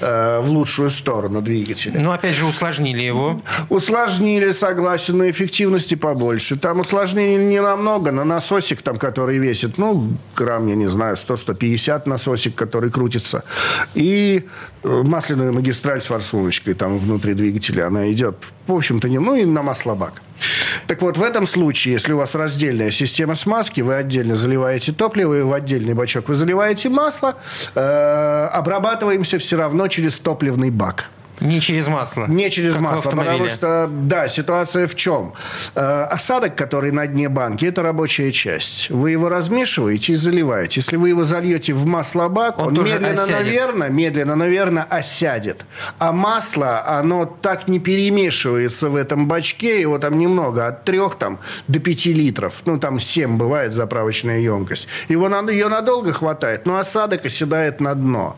[0.00, 2.00] э, в лучшую сторону двигателя.
[2.00, 3.40] Ну, опять же, усложнили его.
[3.68, 6.56] Усложнили, согласен, но эффективности побольше.
[6.56, 12.08] Там усложнений не намного, но насосик там, который весит, ну, грамм, я не знаю, 100-150
[12.08, 13.44] насосик, который крутится.
[13.94, 14.44] И
[14.82, 18.34] э, масляная магистраль с форсуночкой там внутри двигателя, она идет,
[18.66, 20.14] в общем-то, не, ну, и на маслобак.
[20.86, 25.38] Так вот, в этом случае, если у вас раздельная система смазки, вы отдельно заливаете топливо,
[25.38, 27.36] и в отдельный бачок вы заливаете масло,
[27.74, 31.08] э, обрабатываемся все равно через топливный бак.
[31.42, 32.26] Не через масло.
[32.26, 35.32] Не через масло, потому что, да, ситуация в чем?
[35.74, 38.90] Э, осадок, который на дне банки, это рабочая часть.
[38.90, 40.80] Вы его размешиваете и заливаете.
[40.80, 43.46] Если вы его зальете в маслобак, Он он, медленно, осядет.
[43.46, 45.64] наверное, медленно, наверное, осядет.
[45.98, 51.40] А масло, оно так не перемешивается в этом бачке, его там немного, от 3 там,
[51.66, 52.62] до 5 литров.
[52.66, 54.86] Ну, там 7 бывает заправочная емкость.
[55.08, 58.36] Его ее надолго хватает, но осадок оседает на дно.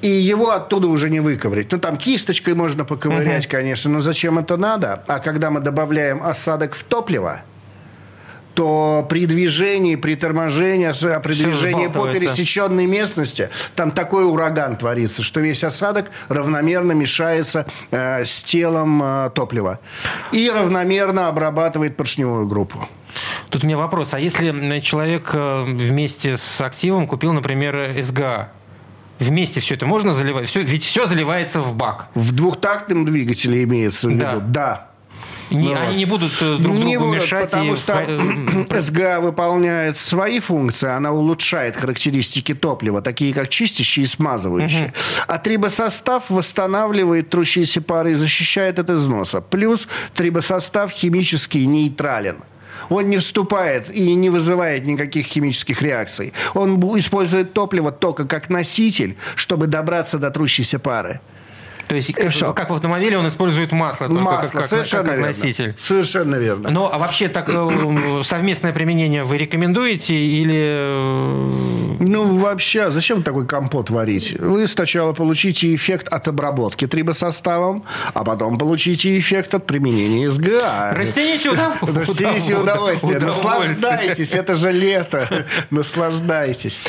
[0.00, 1.70] И его оттуда уже не выковырять.
[1.72, 5.02] Ну, там кисточкой можно поковырять, конечно, но зачем это надо?
[5.06, 7.42] А когда мы добавляем осадок в топливо,
[8.54, 15.22] то при движении, при торможении, а при движении по пересеченной местности, там такой ураган творится,
[15.22, 19.80] что весь осадок равномерно мешается э, с телом э, топлива
[20.32, 22.86] и равномерно обрабатывает поршневую группу.
[23.50, 24.14] Тут у меня вопрос.
[24.14, 28.50] А если м, человек э, вместе с активом купил, например, СГА,
[29.22, 30.48] вместе все это можно заливать?
[30.48, 32.08] Все, ведь все заливается в бак.
[32.14, 34.20] В двухтактном двигателе имеется в виду?
[34.20, 34.36] Да.
[34.40, 34.88] Да.
[35.50, 37.50] Не- Ну они не будут э, друг Не другу будут, мешать.
[37.50, 44.04] потому и что в- СГА выполняет свои функции, она улучшает характеристики топлива, такие как чистящие
[44.04, 44.94] и смазывающие.
[45.26, 49.42] А трибосостав восстанавливает трущиеся пары и защищает от износа.
[49.42, 52.36] Плюс трибосостав химически нейтрален.
[52.92, 56.32] Он не вступает и не вызывает никаких химических реакций.
[56.54, 61.20] Он использует топливо только как носитель, чтобы добраться до трущейся пары.
[61.92, 65.26] То есть, И как, в автомобиле, он использует масло, только Масло, как, совершенно как верно.
[65.26, 65.74] носитель.
[65.78, 66.70] Совершенно верно.
[66.70, 73.22] Но а вообще так э, совместное применение вы рекомендуете или э, Ну, вообще, а зачем
[73.22, 74.40] такой компот варить?
[74.40, 80.94] Вы сначала получите эффект от обработки трибосоставом, а потом получите эффект от применения СГА.
[80.96, 83.18] растяните удов- Растяните удов- удовольствие.
[83.18, 83.66] удовольствие?
[83.68, 85.28] Наслаждайтесь, это же лето.
[85.70, 86.80] Наслаждайтесь.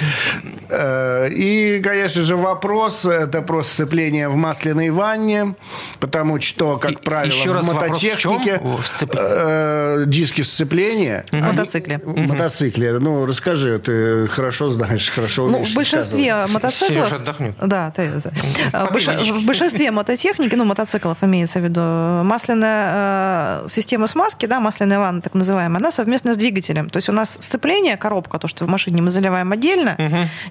[0.70, 5.56] Э, И, конечно же, вопрос, это про сцепление в масляной ванне,
[6.00, 8.78] потому что, И- как правило, еще в раз вопрос в мототехнике чем?
[8.78, 11.26] В сцеп- э, диски сцепления...
[11.30, 12.00] В они- мотоцикле.
[12.04, 13.00] В мотоцикле.
[13.00, 17.14] Ну, расскажи, ты хорошо знаешь, хорошо Ну, умеешь в большинстве Сережа мотоциклов...
[17.14, 17.56] отдохнет.
[17.62, 18.32] Да, ты, ты.
[18.72, 21.82] А, В, больш- в большинстве мототехники, ну, мотоциклов имеется в виду,
[22.24, 26.90] масляная э, система смазки, да, масляная ванна, так называемая, она совместно с двигателем.
[26.90, 29.98] То есть у нас сцепление, коробка, то, что в машине мы заливаем отдельно.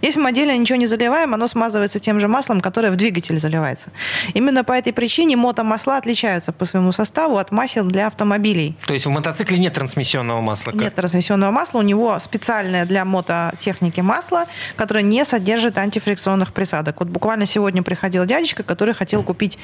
[0.02, 3.90] Если мы отдельно ничего не заливаем, оно смазывается тем же маслом, которое в двигатель заливается.
[4.34, 8.76] Именно по этой причине мотомасла отличаются по своему составу от масел для автомобилей.
[8.86, 10.72] То есть в мотоцикле нет трансмиссионного масла?
[10.72, 10.80] как?
[10.80, 11.78] Нет развесенного масла.
[11.78, 17.00] У него специальное для мототехники масло, которое не содержит антифрикционных присадок.
[17.00, 19.58] Вот буквально сегодня приходил дядечка, который хотел купить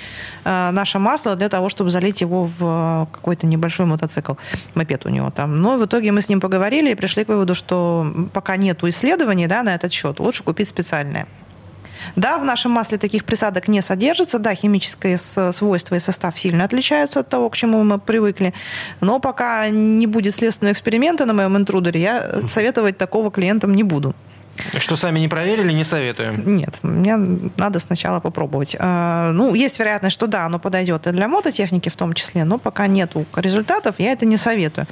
[0.44, 4.34] э, наше масло для того, чтобы залить его в э, какой-то небольшой мотоцикл.
[4.74, 5.60] Мопед у него там.
[5.60, 9.46] Но в итоге мы с ним поговорили и пришли к выводу, что пока нету исследований
[9.46, 11.26] да, на этот счет, лучше купить специальное.
[12.16, 14.38] Да, в нашем масле таких присадок не содержится.
[14.38, 15.18] Да, химическое
[15.52, 18.54] свойство и состав сильно отличаются от того, к чему мы привыкли.
[19.00, 24.14] Но пока не будет следственного эксперимента на моем интрудере, я советовать такого клиентам не буду.
[24.78, 26.54] Что сами не проверили, не советуем.
[26.54, 27.16] Нет, мне
[27.56, 28.76] надо сначала попробовать.
[28.78, 32.58] А, Ну, есть вероятность, что да, оно подойдет и для мототехники в том числе, но
[32.58, 34.86] пока нету результатов, я это не советую.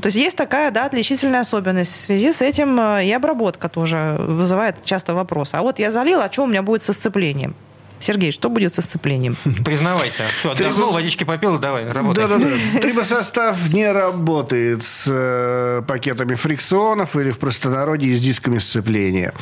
[0.00, 1.92] То есть есть такая, да, отличительная особенность.
[1.92, 5.54] В связи с этим э, и обработка тоже вызывает часто вопрос.
[5.54, 7.54] А вот я залила, а что у меня будет со сцеплением?
[8.00, 9.36] Сергей, что будет со сцеплением?
[9.64, 10.24] Признавайся.
[10.40, 12.28] Все, отдохнул, водички попил, давай, работай.
[12.28, 12.78] Да-да-да.
[12.80, 19.32] Трибосостав не работает с э, пакетами фрикционов или в простонародье с дисками сцепления.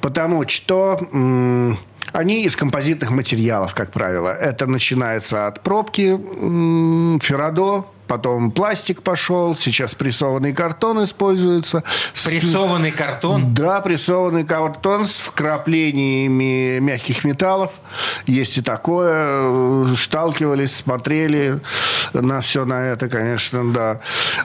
[0.00, 0.98] Потому что...
[1.12, 1.78] м,
[2.12, 4.30] они из композитных материалов, как правило.
[4.30, 11.84] Это начинается от пробки, м, феррадо, потом пластик пошел, сейчас прессованный картон используется.
[12.24, 13.54] Прессованный картон.
[13.54, 17.72] да, прессованный картон с вкраплениями мягких металлов.
[18.26, 19.94] Есть и такое.
[19.94, 21.60] Сталкивались, смотрели
[22.12, 24.00] на все на это, конечно, да.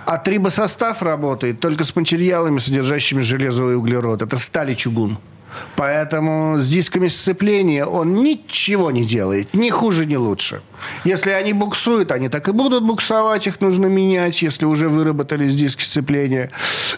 [0.05, 4.21] А трибосостав работает только с материалами, содержащими железо и углерод.
[4.21, 5.17] Это сталь и чугун.
[5.75, 9.53] Поэтому с дисками сцепления он ничего не делает.
[9.53, 10.61] Ни хуже, ни лучше.
[11.03, 13.47] Если они буксуют, они так и будут буксовать.
[13.47, 16.51] Их нужно менять, если уже выработались диски сцепления,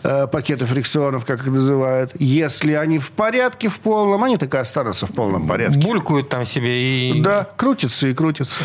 [0.04, 2.12] э, пакеты фрикционов, как их называют.
[2.20, 5.80] Если они в порядке, в полном, они так и останутся в полном порядке.
[5.80, 7.22] Булькают там себе и...
[7.22, 8.62] Да, крутится и крутится.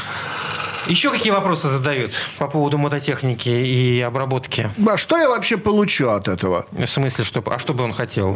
[0.91, 4.71] Еще какие вопросы задают по поводу мототехники и обработки?
[4.89, 6.67] А что я вообще получу от этого?
[6.73, 7.45] В смысле, что...
[7.47, 8.35] А что бы он хотел?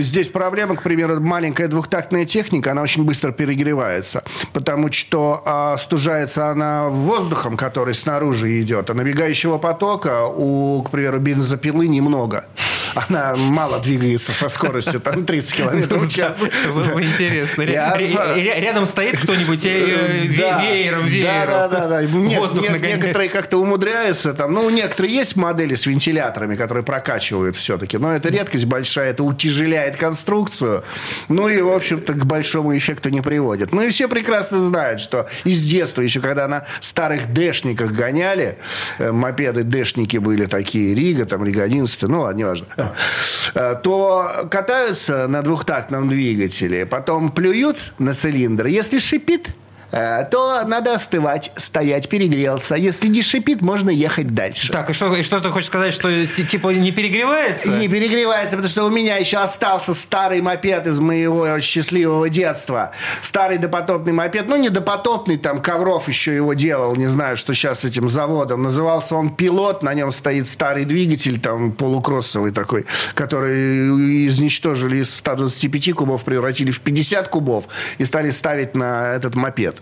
[0.00, 4.24] Здесь проблема, к примеру, маленькая двухтактная техника, она очень быстро перегревается,
[4.54, 11.18] потому что а, стужается она воздухом, который снаружи идет, а набегающего потока у, к примеру,
[11.18, 12.46] бензопилы немного.
[12.94, 16.38] Она мало двигается со скоростью там 30 километров в час.
[16.72, 17.62] Было бы интересно.
[17.62, 21.10] Рядом стоит кто-нибудь э, веером, Да, веером.
[21.10, 22.06] да, да, да.
[22.06, 24.32] Воздух некоторые как-то умудряются.
[24.34, 27.98] Там, ну, некоторые есть модели с вентиляторами, которые прокачивают все-таки.
[27.98, 30.84] Но это редкость большая, это утяжеляет конструкцию.
[31.28, 33.72] Ну и, в общем-то, к большому эффекту не приводит.
[33.72, 38.58] Ну и все прекрасно знают, что из детства, еще когда на старых дэшниках гоняли,
[38.98, 42.66] э, мопеды дэшники были такие, Рига, там, Рига 11, ну ладно, неважно,
[43.54, 48.66] э, то катаются на двухтактном двигателе, потом плюют на цилиндр.
[48.66, 49.50] Если шипит,
[49.92, 52.74] то надо остывать, стоять, перегрелся.
[52.76, 54.72] Если не шипит, можно ехать дальше.
[54.72, 57.70] Так, и что, и что ты хочешь сказать, что ти- типа не перегревается?
[57.72, 62.92] Не перегревается, потому что у меня еще остался старый мопед из моего счастливого детства.
[63.20, 64.46] Старый допотопный мопед.
[64.48, 66.96] Ну, не допотопный, там Ковров еще его делал.
[66.96, 68.62] Не знаю, что сейчас с этим заводом.
[68.62, 69.82] Назывался он «Пилот».
[69.82, 76.80] На нем стоит старый двигатель, там полукроссовый такой, который изничтожили из 125 кубов, превратили в
[76.80, 77.64] 50 кубов
[77.98, 79.81] и стали ставить на этот мопед.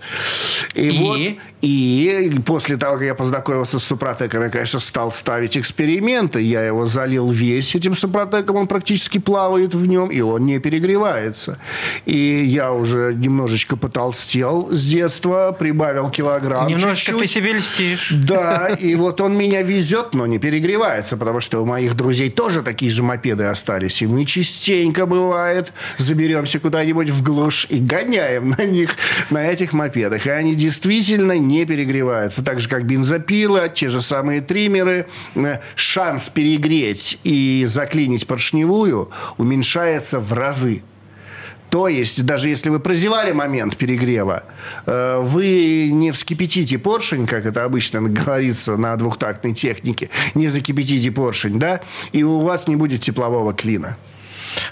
[0.75, 0.99] И, И?
[0.99, 1.19] вот
[1.63, 6.41] и после того, как я познакомился с Супротеком, я, конечно, стал ставить эксперименты.
[6.41, 11.59] Я его залил весь этим Супротеком, он практически плавает в нем, и он не перегревается.
[12.07, 17.21] И я уже немножечко потолстел с детства, прибавил килограмм Немножечко чуть-чуть.
[17.21, 18.11] ты себе льстишь.
[18.11, 22.63] Да, и вот он меня везет, но не перегревается, потому что у моих друзей тоже
[22.63, 24.01] такие же мопеды остались.
[24.01, 28.97] И мы частенько, бывает, заберемся куда-нибудь в глушь и гоняем на них,
[29.29, 29.90] на этих мопедах.
[30.27, 32.45] И они действительно не перегреваются.
[32.45, 35.07] Так же, как бензопила, те же самые триммеры.
[35.35, 40.83] Э, Шанс перегреть и заклинить поршневую уменьшается в разы.
[41.71, 44.43] То есть, даже если вы прозевали момент перегрева,
[44.87, 51.61] э, вы не вскипятите поршень, как это обычно говорится на двухтактной технике, не закипятите поршень,
[51.61, 53.97] да, и у вас не будет теплового клина.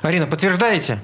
[0.03, 0.99] Арина, подтверждаете?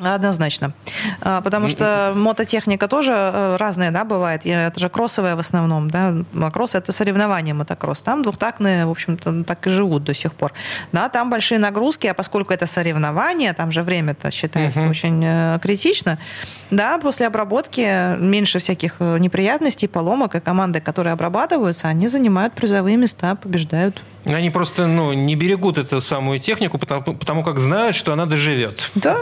[0.00, 0.72] Однозначно.
[1.20, 4.42] А, Потому что мототехника тоже э, разная, да, бывает.
[4.44, 6.14] Это же кроссовая в основном, да.
[6.34, 8.02] А кросс– это соревнование мотокросс.
[8.02, 10.52] Там двухтактные, в общем-то, так и живут до сих пор.
[10.92, 16.18] Да, там большие нагрузки, а поскольку это соревнование, там же время-то считается очень э, критично,
[16.70, 22.96] да, после обработки меньше всяких э, неприятностей, поломок, и команды, которые обрабатываются, они занимают призовые
[22.96, 24.02] места, побеждают.
[24.24, 28.90] Они просто ну, не берегут эту самую технику, потому, потому как знают, что она доживет.
[28.96, 29.18] Да.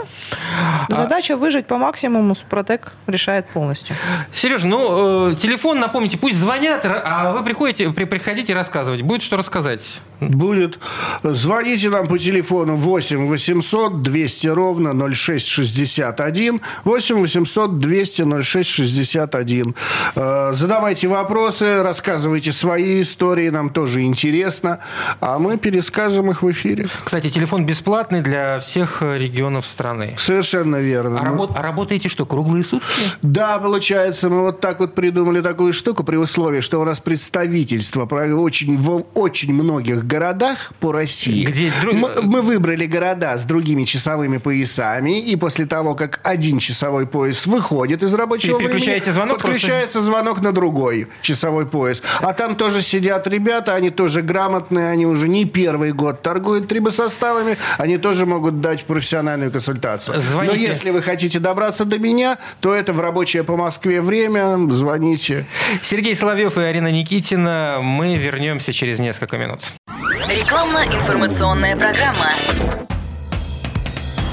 [0.89, 3.95] Задача выжить по максимуму Супротек решает полностью.
[4.33, 9.03] Сереж, ну, э, телефон, напомните, пусть звонят, а вы приходите, при, приходите рассказывать.
[9.03, 10.01] Будет что рассказать.
[10.19, 10.79] Будет.
[11.23, 16.61] Звоните нам по телефону 8 800 200 ровно 0661.
[16.83, 19.75] 8 800 200 0661.
[20.15, 24.79] Э, Задавайте вопросы, рассказывайте свои истории, нам тоже интересно.
[25.19, 26.87] А мы перескажем их в эфире.
[27.03, 30.15] Кстати, телефон бесплатный для всех регионов страны.
[30.17, 31.19] Совершенно верно.
[31.19, 32.85] А, работ- а работаете что, круглые сутки?
[33.21, 38.05] Да, получается, мы вот так вот придумали такую штуку при условии, что у нас представительство
[38.05, 41.43] очень, в очень многих крупных городах по России.
[41.45, 46.59] Где друг- мы, мы выбрали города с другими часовыми поясами, и после того, как один
[46.59, 52.01] часовой пояс выходит из рабочего переключаете времени, звонок, подключается звонок на другой часовой пояс.
[52.21, 57.57] А там тоже сидят ребята, они тоже грамотные, они уже не первый год торгуют трибосоставами,
[57.77, 60.19] они тоже могут дать профессиональную консультацию.
[60.19, 60.55] Звоните.
[60.55, 65.45] Но если вы хотите добраться до меня, то это в рабочее по Москве время, звоните.
[65.81, 67.79] Сергей Соловьев и Арина Никитина.
[67.81, 69.61] Мы вернемся через несколько минут.
[69.95, 72.29] Рекламно-информационная программа.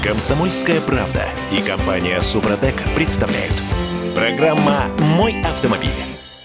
[0.03, 1.23] Комсомольская правда
[1.53, 3.53] и компания Супротек представляют.
[4.13, 5.89] Программа «Мой автомобиль».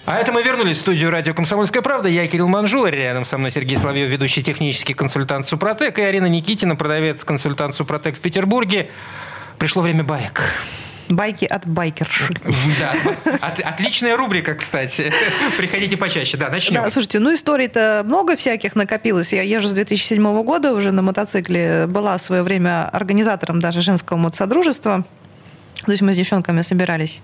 [0.06, 2.08] А это мы вернулись в студию радио «Комсомольская правда».
[2.08, 6.76] Я Кирилл Манжула, рядом со мной Сергей Соловьев, ведущий технический консультант Супротек, и Арина Никитина,
[6.76, 8.88] продавец-консультант Супротек в Петербурге.
[9.58, 10.42] Пришло время баек.
[11.08, 12.30] Байки от байкерш.
[12.80, 12.94] Да,
[13.40, 15.12] от- отличная рубрика, кстати.
[15.56, 16.36] Приходите почаще.
[16.36, 16.82] Да, начнем.
[16.82, 19.32] Да, слушайте, ну историй-то много всяких накопилось.
[19.32, 21.86] Я езжу с 2007 года уже на мотоцикле.
[21.86, 25.04] Была в свое время организатором даже женского мотосодружества.
[25.84, 27.22] То есть мы с девчонками собирались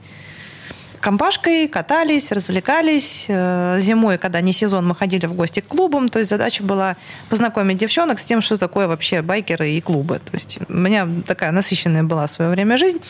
[1.05, 3.27] компашкой, катались, развлекались.
[3.29, 6.09] Э, Зимой, когда не сезон, мы ходили в гости к клубам.
[6.09, 6.97] То есть задача была
[7.29, 10.19] познакомить девчонок с тем, что такое вообще байкеры и клубы.
[10.25, 13.03] То есть у меня такая насыщенная была в свое время жизнь.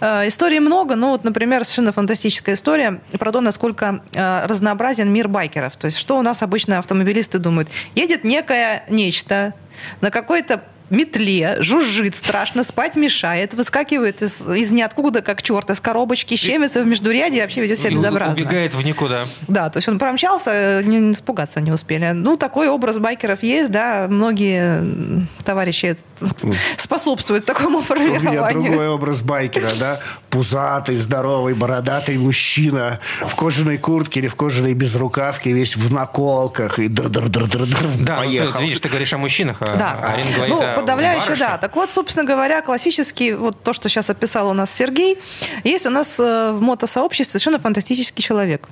[0.00, 5.28] Э, Историй много, но вот, например, совершенно фантастическая история про то, насколько э, разнообразен мир
[5.28, 5.74] байкеров.
[5.78, 7.70] То есть что у нас обычно автомобилисты думают?
[7.94, 9.54] Едет некое нечто
[10.02, 10.60] на какой-то
[10.90, 16.86] метле, жужжит страшно, спать мешает, выскакивает из, из ниоткуда, как черт, из коробочки, щемится в
[16.86, 18.34] междуряде вообще ведет себя безобразно.
[18.34, 19.24] Убегает в никуда.
[19.46, 22.12] Да, то есть он промчался, не, не испугаться не успели.
[22.12, 25.96] Ну, такой образ байкеров есть, да, многие товарищи
[26.76, 28.62] способствуют такому У меня формированию.
[28.64, 30.00] другой образ байкера, да?
[30.30, 36.88] Пузатый, здоровый, бородатый мужчина в кожаной куртке или в кожаной безрукавке, весь в наколках и
[36.88, 38.58] др-др-др-др-др Да, ну, поехал.
[38.58, 40.12] ты, видишь, ты говоришь о мужчинах, а Да.
[40.12, 41.50] Арина говорит ну, о подавляющее, барышнях.
[41.50, 41.58] да.
[41.58, 45.18] Так вот, собственно говоря, классический, вот то, что сейчас описал у нас Сергей,
[45.64, 48.68] есть у нас э, в мотосообществе совершенно фантастический человек.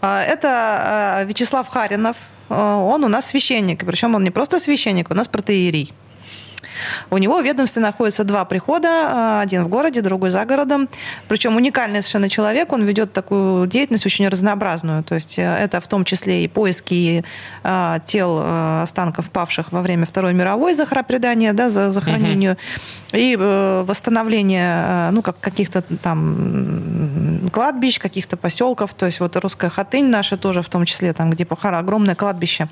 [0.00, 2.16] А, Это э, Вячеслав Харинов.
[2.48, 3.84] Э, Он у нас священник.
[3.84, 5.92] Причем он не просто священник, у нас протеерей.
[7.10, 10.88] У него в ведомстве находится два прихода, э, один в городе, другой за городом.
[11.28, 15.02] Причем уникальный совершенно человек, он ведет такую деятельность очень разнообразную.
[15.02, 17.24] То есть э, это в том числе и поиски
[17.64, 22.56] э, тел э, останков павших во время Второй мировой захоропредания, да, за захоронению,
[23.12, 28.94] и э, восстановление ну, как, каких-то там кладбищ, каких-то поселков.
[28.94, 32.68] То есть вот русская хатынь наша тоже в том числе, там, где Пахара, огромное кладбище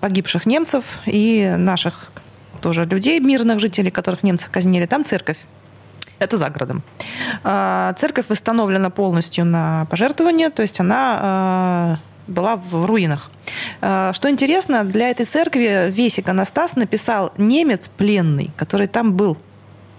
[0.00, 2.10] погибших немцев и наших
[2.58, 4.86] тоже людей, мирных жителей, которых немцы казнили.
[4.86, 5.38] Там церковь.
[6.18, 6.82] Это за городом.
[7.44, 11.96] А, Церковь восстановлена полностью на пожертвование, то есть она а,
[12.26, 13.30] была в руинах.
[13.80, 19.36] А, Что интересно, для этой церкви весь иконостас написал немец пленный, который там был.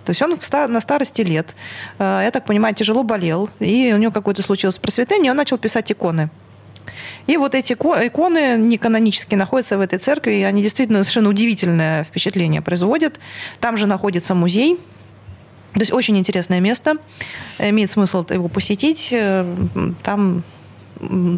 [0.05, 0.37] То есть он
[0.71, 1.55] на старости лет,
[1.99, 6.31] я так понимаю, тяжело болел, и у него какое-то случилось просветление, он начал писать иконы.
[7.27, 12.03] И вот эти ко- иконы неканонические находятся в этой церкви, и они действительно совершенно удивительное
[12.03, 13.19] впечатление производят.
[13.59, 14.77] Там же находится музей,
[15.73, 16.95] то есть очень интересное место.
[17.59, 19.09] Имеет смысл его посетить.
[19.11, 19.45] Э,
[20.03, 20.43] Там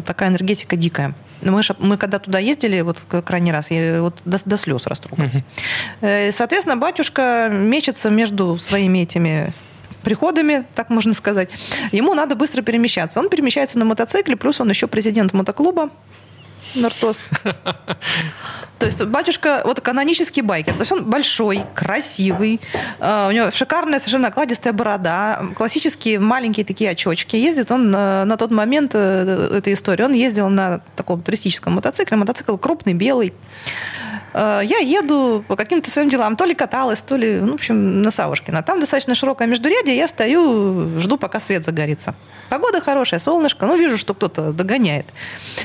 [0.06, 1.14] такая энергетика дикая.
[1.42, 5.42] Мы, ж- мы когда туда ездили, вот крайний раз, я вот до, до слез растрогалась.
[6.00, 9.52] Э, Соответственно, батюшка мечется между своими этими
[10.02, 11.48] приходами, так можно сказать.
[11.92, 13.20] Ему надо быстро перемещаться.
[13.20, 15.90] Он перемещается на мотоцикле, плюс он еще президент мотоклуба
[16.74, 17.20] Нортос.
[18.78, 20.74] То есть батюшка вот канонический байкер.
[20.74, 22.60] То есть он большой, красивый,
[22.98, 27.36] э, у него шикарная совершенно окладистая борода, классические маленькие такие очочки.
[27.36, 32.16] Ездит он э, на тот момент э, этой истории, он ездил на таком туристическом мотоцикле,
[32.16, 33.32] мотоцикл крупный, белый.
[34.34, 38.02] Э, Я еду по каким-то своим делам, то ли каталась, то ли, ну, в общем,
[38.02, 38.62] на Савушкина.
[38.62, 42.14] Там достаточно широкое междурядье, я стою, жду, пока свет загорится.
[42.48, 45.06] Погода хорошая, солнышко, ну, вижу, что кто-то догоняет.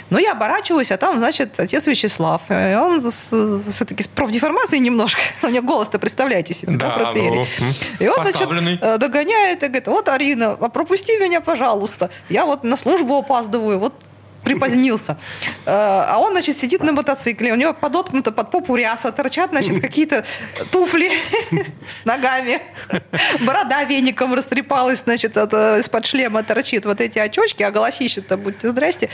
[0.10, 2.42] Но я оборачиваюсь, а там, значит, отец Вячеслав.
[2.50, 5.22] И он все-таки с профдеформацией немножко.
[5.44, 7.46] У него голос-то, представляете себе, Да, протеерей.
[7.60, 7.66] ну,
[8.00, 8.48] И он, значит,
[8.82, 12.10] э, догоняет и говорит, вот, Арина, а пропусти меня, пожалуйста.
[12.30, 13.94] Я вот на службу опаздываю, вот
[14.44, 15.18] припозднился.
[15.66, 19.82] Э, А он, значит, сидит на мотоцикле, у него подоткнуто под попу ряса, торчат, значит,
[19.82, 20.24] какие-то
[20.72, 21.12] туфли
[21.88, 22.62] с ногами.
[23.42, 29.10] Борода веником растрепалась, значит, э, из-под шлема торчит вот эти очочки, а голосище-то, будьте здрасте.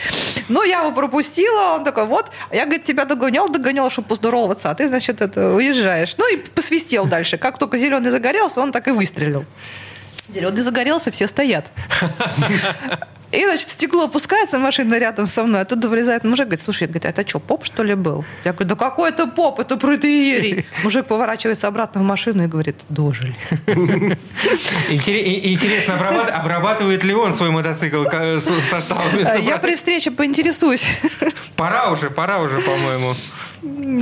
[0.49, 4.75] Но я его пропустила, он такой, вот, я, говорит, тебя догонял, догонял, чтобы поздороваться, а
[4.75, 6.15] ты, значит, это, уезжаешь.
[6.17, 7.37] Ну и посвистел дальше.
[7.37, 9.45] Как только зеленый загорелся, он так и выстрелил.
[10.29, 11.65] Зеленый загорелся, все стоят.
[13.33, 17.27] И, значит, стекло опускается, машина рядом со мной, оттуда вылезает мужик, говорит, слушай, говорит, это
[17.27, 18.23] что, поп, что ли, был?
[18.45, 20.67] Я говорю, да какой это поп, это протеерий.
[20.83, 23.35] Мужик поворачивается обратно в машину и говорит, дожили.
[24.91, 28.03] Интересно, обрабатывает ли он свой мотоцикл
[28.69, 29.23] составами?
[29.23, 30.85] А Я при встрече поинтересуюсь.
[31.55, 33.15] Пора уже, пора уже, по-моему.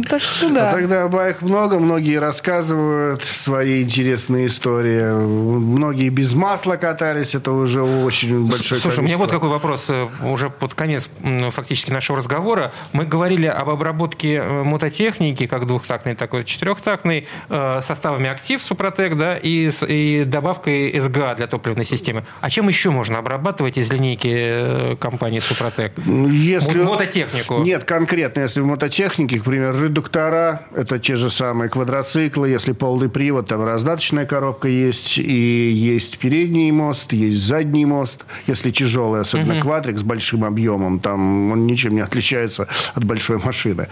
[0.10, 0.72] Так что да.
[0.72, 5.14] А тогда байк много, многие рассказывают свои интересные истории.
[5.14, 9.86] Многие без масла катались, это уже очень большой Слушай, у меня вот какой вопрос.
[9.90, 11.10] Э, уже под конец
[11.52, 12.72] фактически нашего разговора.
[12.94, 19.16] Мы говорили об обработке э, мототехники, как двухтактной, так и четырехтактной, э, составами актив Супротек,
[19.16, 22.24] да, и, и добавкой СГА для топливной системы.
[22.42, 25.94] А чем еще можно обрабатывать из линейки компании Супротек?
[25.98, 26.82] Если...
[26.82, 27.60] Мототехнику.
[27.60, 33.10] Нет, конкретно, если в мототехнике, к например, редуктора, это те же самые квадроциклы, если полный
[33.10, 39.56] привод, там раздаточная коробка есть, и есть передний мост, есть задний мост, если тяжелый, особенно
[39.56, 39.64] угу.
[39.64, 43.90] квадрик с большим объемом, там он ничем не отличается от большой машины,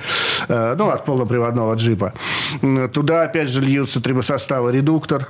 [0.47, 2.13] э, ну, от полноприводного джипа.
[2.93, 5.27] Туда, опять же, льются трибосоставы редуктор,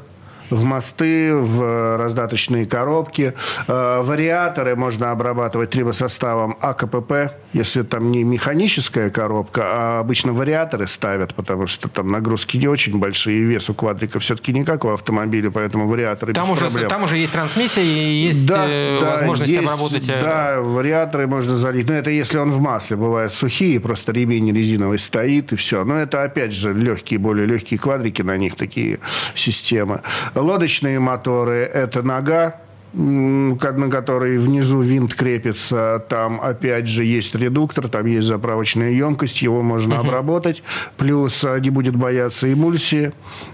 [0.49, 3.33] в мосты, в раздаточные коробки.
[3.67, 11.33] Э, вариаторы можно обрабатывать трибосоставом АКПП, если там не механическая коробка, а обычно вариаторы ставят,
[11.33, 15.51] потому что там нагрузки не очень большие, вес у квадрика все-таки не как у автомобиля,
[15.51, 16.89] поэтому вариаторы там без уже, проблем.
[16.89, 20.09] Там уже есть трансмиссия и есть да, э, да, возможность есть, обработать...
[20.09, 21.87] Э, да, вариаторы можно залить.
[21.87, 22.97] Но это если он в масле.
[22.97, 25.83] Бывают сухие, просто ремень резиновый стоит и все.
[25.83, 28.99] Но это, опять же, легкие, более легкие квадрики, на них такие
[29.35, 30.01] системы.
[30.39, 32.55] Лодочные моторы– это нога,
[32.93, 39.61] на которой внизу винт крепится, там опять же есть редуктор, там есть заправочная емкость, его
[39.61, 40.07] можно uh-huh.
[40.07, 40.63] обработать,
[40.97, 43.11] плюс а, не будет бояться эмульсии.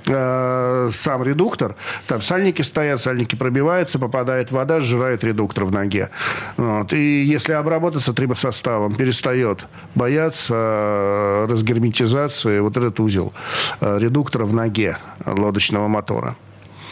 [0.08, 1.76] Э, сам редуктор,
[2.08, 6.10] там сальники стоят, сальники пробиваются, попадает вода, сжирает редуктор в ноге.
[6.56, 6.94] Вот.
[6.94, 13.34] И если обработаться трибосоставом, перестает бояться э, разгерметизации вот этот узел
[13.82, 16.36] редуктора в ноге лодочного мотора.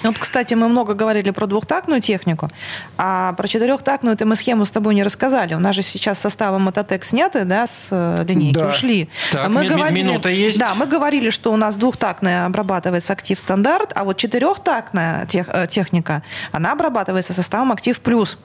[0.04, 2.50] Вот, кстати, мы много говорили про двухтактную технику,
[2.98, 5.54] а про четырехтактную мы схему с тобой не рассказали.
[5.54, 8.68] У нас же сейчас составы Мототек сняты, да, с э, линейки, да.
[8.68, 9.10] ушли.
[9.32, 10.60] Так, мы говорили, минута есть.
[10.60, 15.68] Да, мы говорили, что у нас двухтактная обрабатывается актив стандарт, а вот четырехтактная тех, э,
[15.68, 18.38] техника, она обрабатывается составом актив плюс.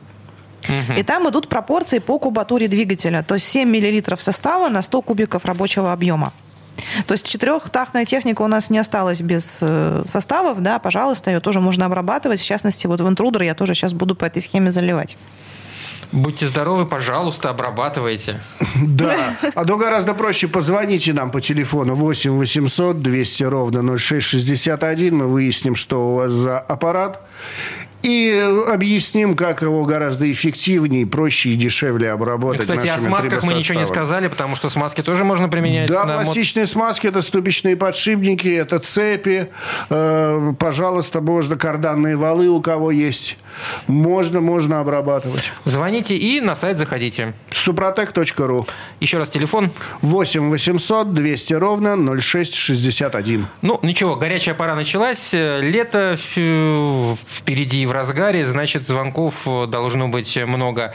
[0.97, 3.23] И там идут пропорции по кубатуре двигателя.
[3.23, 6.33] То есть 7 миллилитров состава на 100 кубиков рабочего объема.
[7.07, 11.61] То есть четырехтактная техника у нас не осталась без э, составов, да, пожалуйста, ее тоже
[11.61, 12.41] можно обрабатывать.
[12.41, 15.17] В частности, вот в интрудер я тоже сейчас буду по этой схеме заливать.
[16.11, 18.41] Будьте здоровы, пожалуйста, обрабатывайте.
[18.77, 19.37] Да.
[19.55, 25.15] А то гораздо проще позвоните нам по телефону 8 800 200 ровно 0661.
[25.15, 27.21] Мы выясним, что у вас за аппарат.
[28.03, 32.61] И объясним, как его гораздо эффективнее, проще и дешевле обработать.
[32.61, 35.91] Кстати, о смазках мы ничего не сказали, потому что смазки тоже можно применять.
[35.91, 36.71] Да, пластичные мод...
[36.71, 39.49] смазки– это ступичные подшипники, это цепи.
[39.91, 43.37] Э, пожалуйста, можно карданные валы у кого есть.
[43.87, 45.53] Можно, можно обрабатывать.
[45.65, 47.35] Звоните и на сайт заходите.
[47.51, 48.67] Супротек.ру
[49.01, 49.71] Еще раз телефон.
[50.03, 53.47] 8 800 200 ровно 0661.
[53.63, 55.33] Ну, ничего, горячая пора началась.
[55.33, 60.95] Лето впереди в разгаре, значит, звонков должно быть много.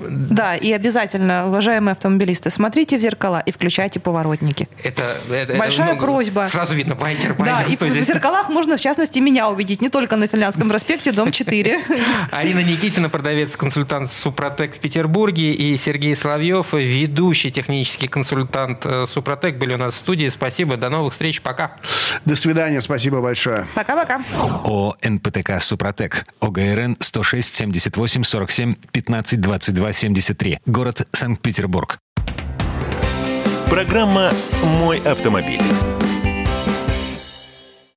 [0.00, 4.68] Да, и обязательно, уважаемые автомобилисты, смотрите в зеркала и включайте поворотники.
[4.82, 6.46] Это, это большая это, ну, просьба.
[6.46, 7.46] Сразу видно, байкер, байкер.
[7.46, 11.12] Да, и в, в зеркалах можно, в частности, меня увидеть, не только на Финляндском проспекте,
[11.12, 11.79] дом 4.
[12.30, 19.74] Арина Никитина, продавец-консультант Супротек в Петербурге, и Сергей Соловьев, ведущий технический консультант э, Супротек, были
[19.74, 20.28] у нас в студии.
[20.28, 21.76] Спасибо, до новых встреч, пока.
[22.24, 23.66] До свидания, спасибо большое.
[23.74, 24.22] Пока-пока.
[24.64, 26.24] О НПТК Супротек.
[26.40, 30.58] ОГРН 106 78 47 15 22 73.
[30.66, 31.98] Город Санкт-Петербург.
[33.70, 34.32] Программа
[34.80, 35.60] «Мой автомобиль».